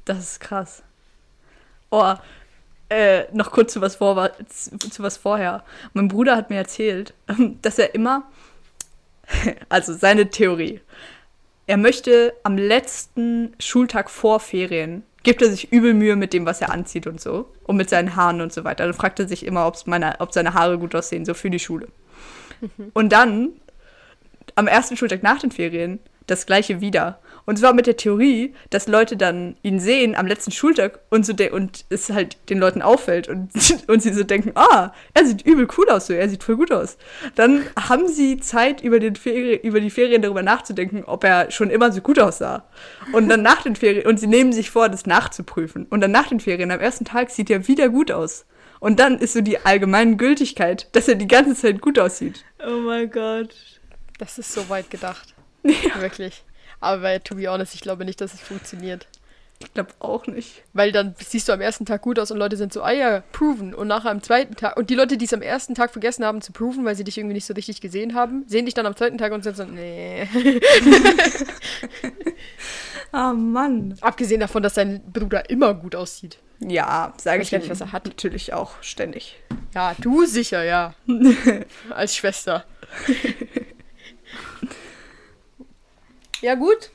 [0.05, 0.81] Das ist krass.
[1.91, 2.15] Oh,
[2.89, 5.63] äh, noch kurz zu was, vor, zu, zu was vorher.
[5.93, 7.13] Mein Bruder hat mir erzählt,
[7.61, 8.23] dass er immer,
[9.69, 10.81] also seine Theorie,
[11.69, 16.61] er möchte am letzten Schultag vor Ferien, gibt er sich übel Mühe mit dem, was
[16.61, 17.53] er anzieht und so.
[17.63, 18.85] Und mit seinen Haaren und so weiter.
[18.85, 21.59] Dann fragt er sich immer, ob's meine, ob seine Haare gut aussehen, so für die
[21.59, 21.89] Schule.
[22.93, 23.49] Und dann,
[24.55, 27.19] am ersten Schultag nach den Ferien, das gleiche wieder.
[27.49, 31.33] Und zwar mit der Theorie, dass Leute dann ihn sehen am letzten Schultag und, so
[31.51, 33.49] und es halt den Leuten auffällt und,
[33.87, 36.71] und sie so denken, ah, er sieht übel cool aus, so, er sieht voll gut
[36.71, 36.99] aus.
[37.33, 41.71] Dann haben sie Zeit, über, den Feri über die Ferien darüber nachzudenken, ob er schon
[41.71, 42.65] immer so gut aussah.
[43.13, 45.87] Und dann nach den Ferien, und sie nehmen sich vor, das nachzuprüfen.
[45.89, 48.45] Und dann nach den Ferien, am ersten Tag, sieht er wieder gut aus.
[48.79, 52.45] Und dann ist so die allgemeine Gültigkeit, dass er die ganze Zeit gut aussieht.
[52.63, 53.55] Oh mein Gott.
[54.19, 55.33] Das ist so weit gedacht.
[55.99, 56.43] Wirklich.
[56.79, 59.07] Aber to be honest, ich glaube nicht, dass es funktioniert.
[59.61, 60.63] Ich glaube auch nicht.
[60.71, 63.23] Weil dann siehst du am ersten Tag gut aus und Leute sind so, ah ja,
[63.33, 63.73] proven.
[63.73, 66.41] Und nachher am zweiten Tag, und die Leute, die es am ersten Tag vergessen haben
[66.41, 68.95] zu proven, weil sie dich irgendwie nicht so richtig gesehen haben, sehen dich dann am
[68.95, 70.27] zweiten Tag und sind so, nee.
[73.11, 73.97] Ah, Mann.
[74.01, 76.37] Abgesehen davon, dass dein Bruder immer gut aussieht.
[76.59, 78.05] Ja, sage ich nicht, was er hat.
[78.05, 79.39] Natürlich auch ständig.
[79.73, 80.93] Ja, du sicher, ja.
[81.89, 82.65] Als Schwester.
[86.41, 86.89] ja, gut.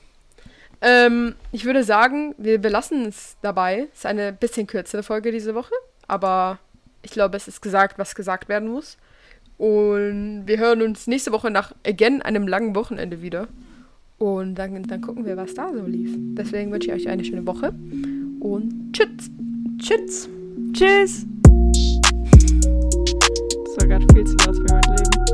[0.81, 3.89] Ähm, ich würde sagen, wir belassen es dabei.
[3.93, 5.73] Es ist eine bisschen kürzere Folge diese Woche,
[6.07, 6.59] aber
[7.03, 8.99] ich glaube, es ist gesagt, was gesagt werden muss.
[9.57, 13.49] Und wir hören uns nächste Woche nach again einem langen Wochenende wieder.
[14.19, 16.11] Und dann, dann gucken wir, was da so lief.
[16.17, 17.75] Deswegen wünsche ich euch eine schöne Woche
[18.41, 19.31] und tschüss.
[19.79, 20.29] Tschüss.
[20.73, 21.27] Tschüss.
[23.65, 25.34] Das war gerade viel zu laut für mein Leben.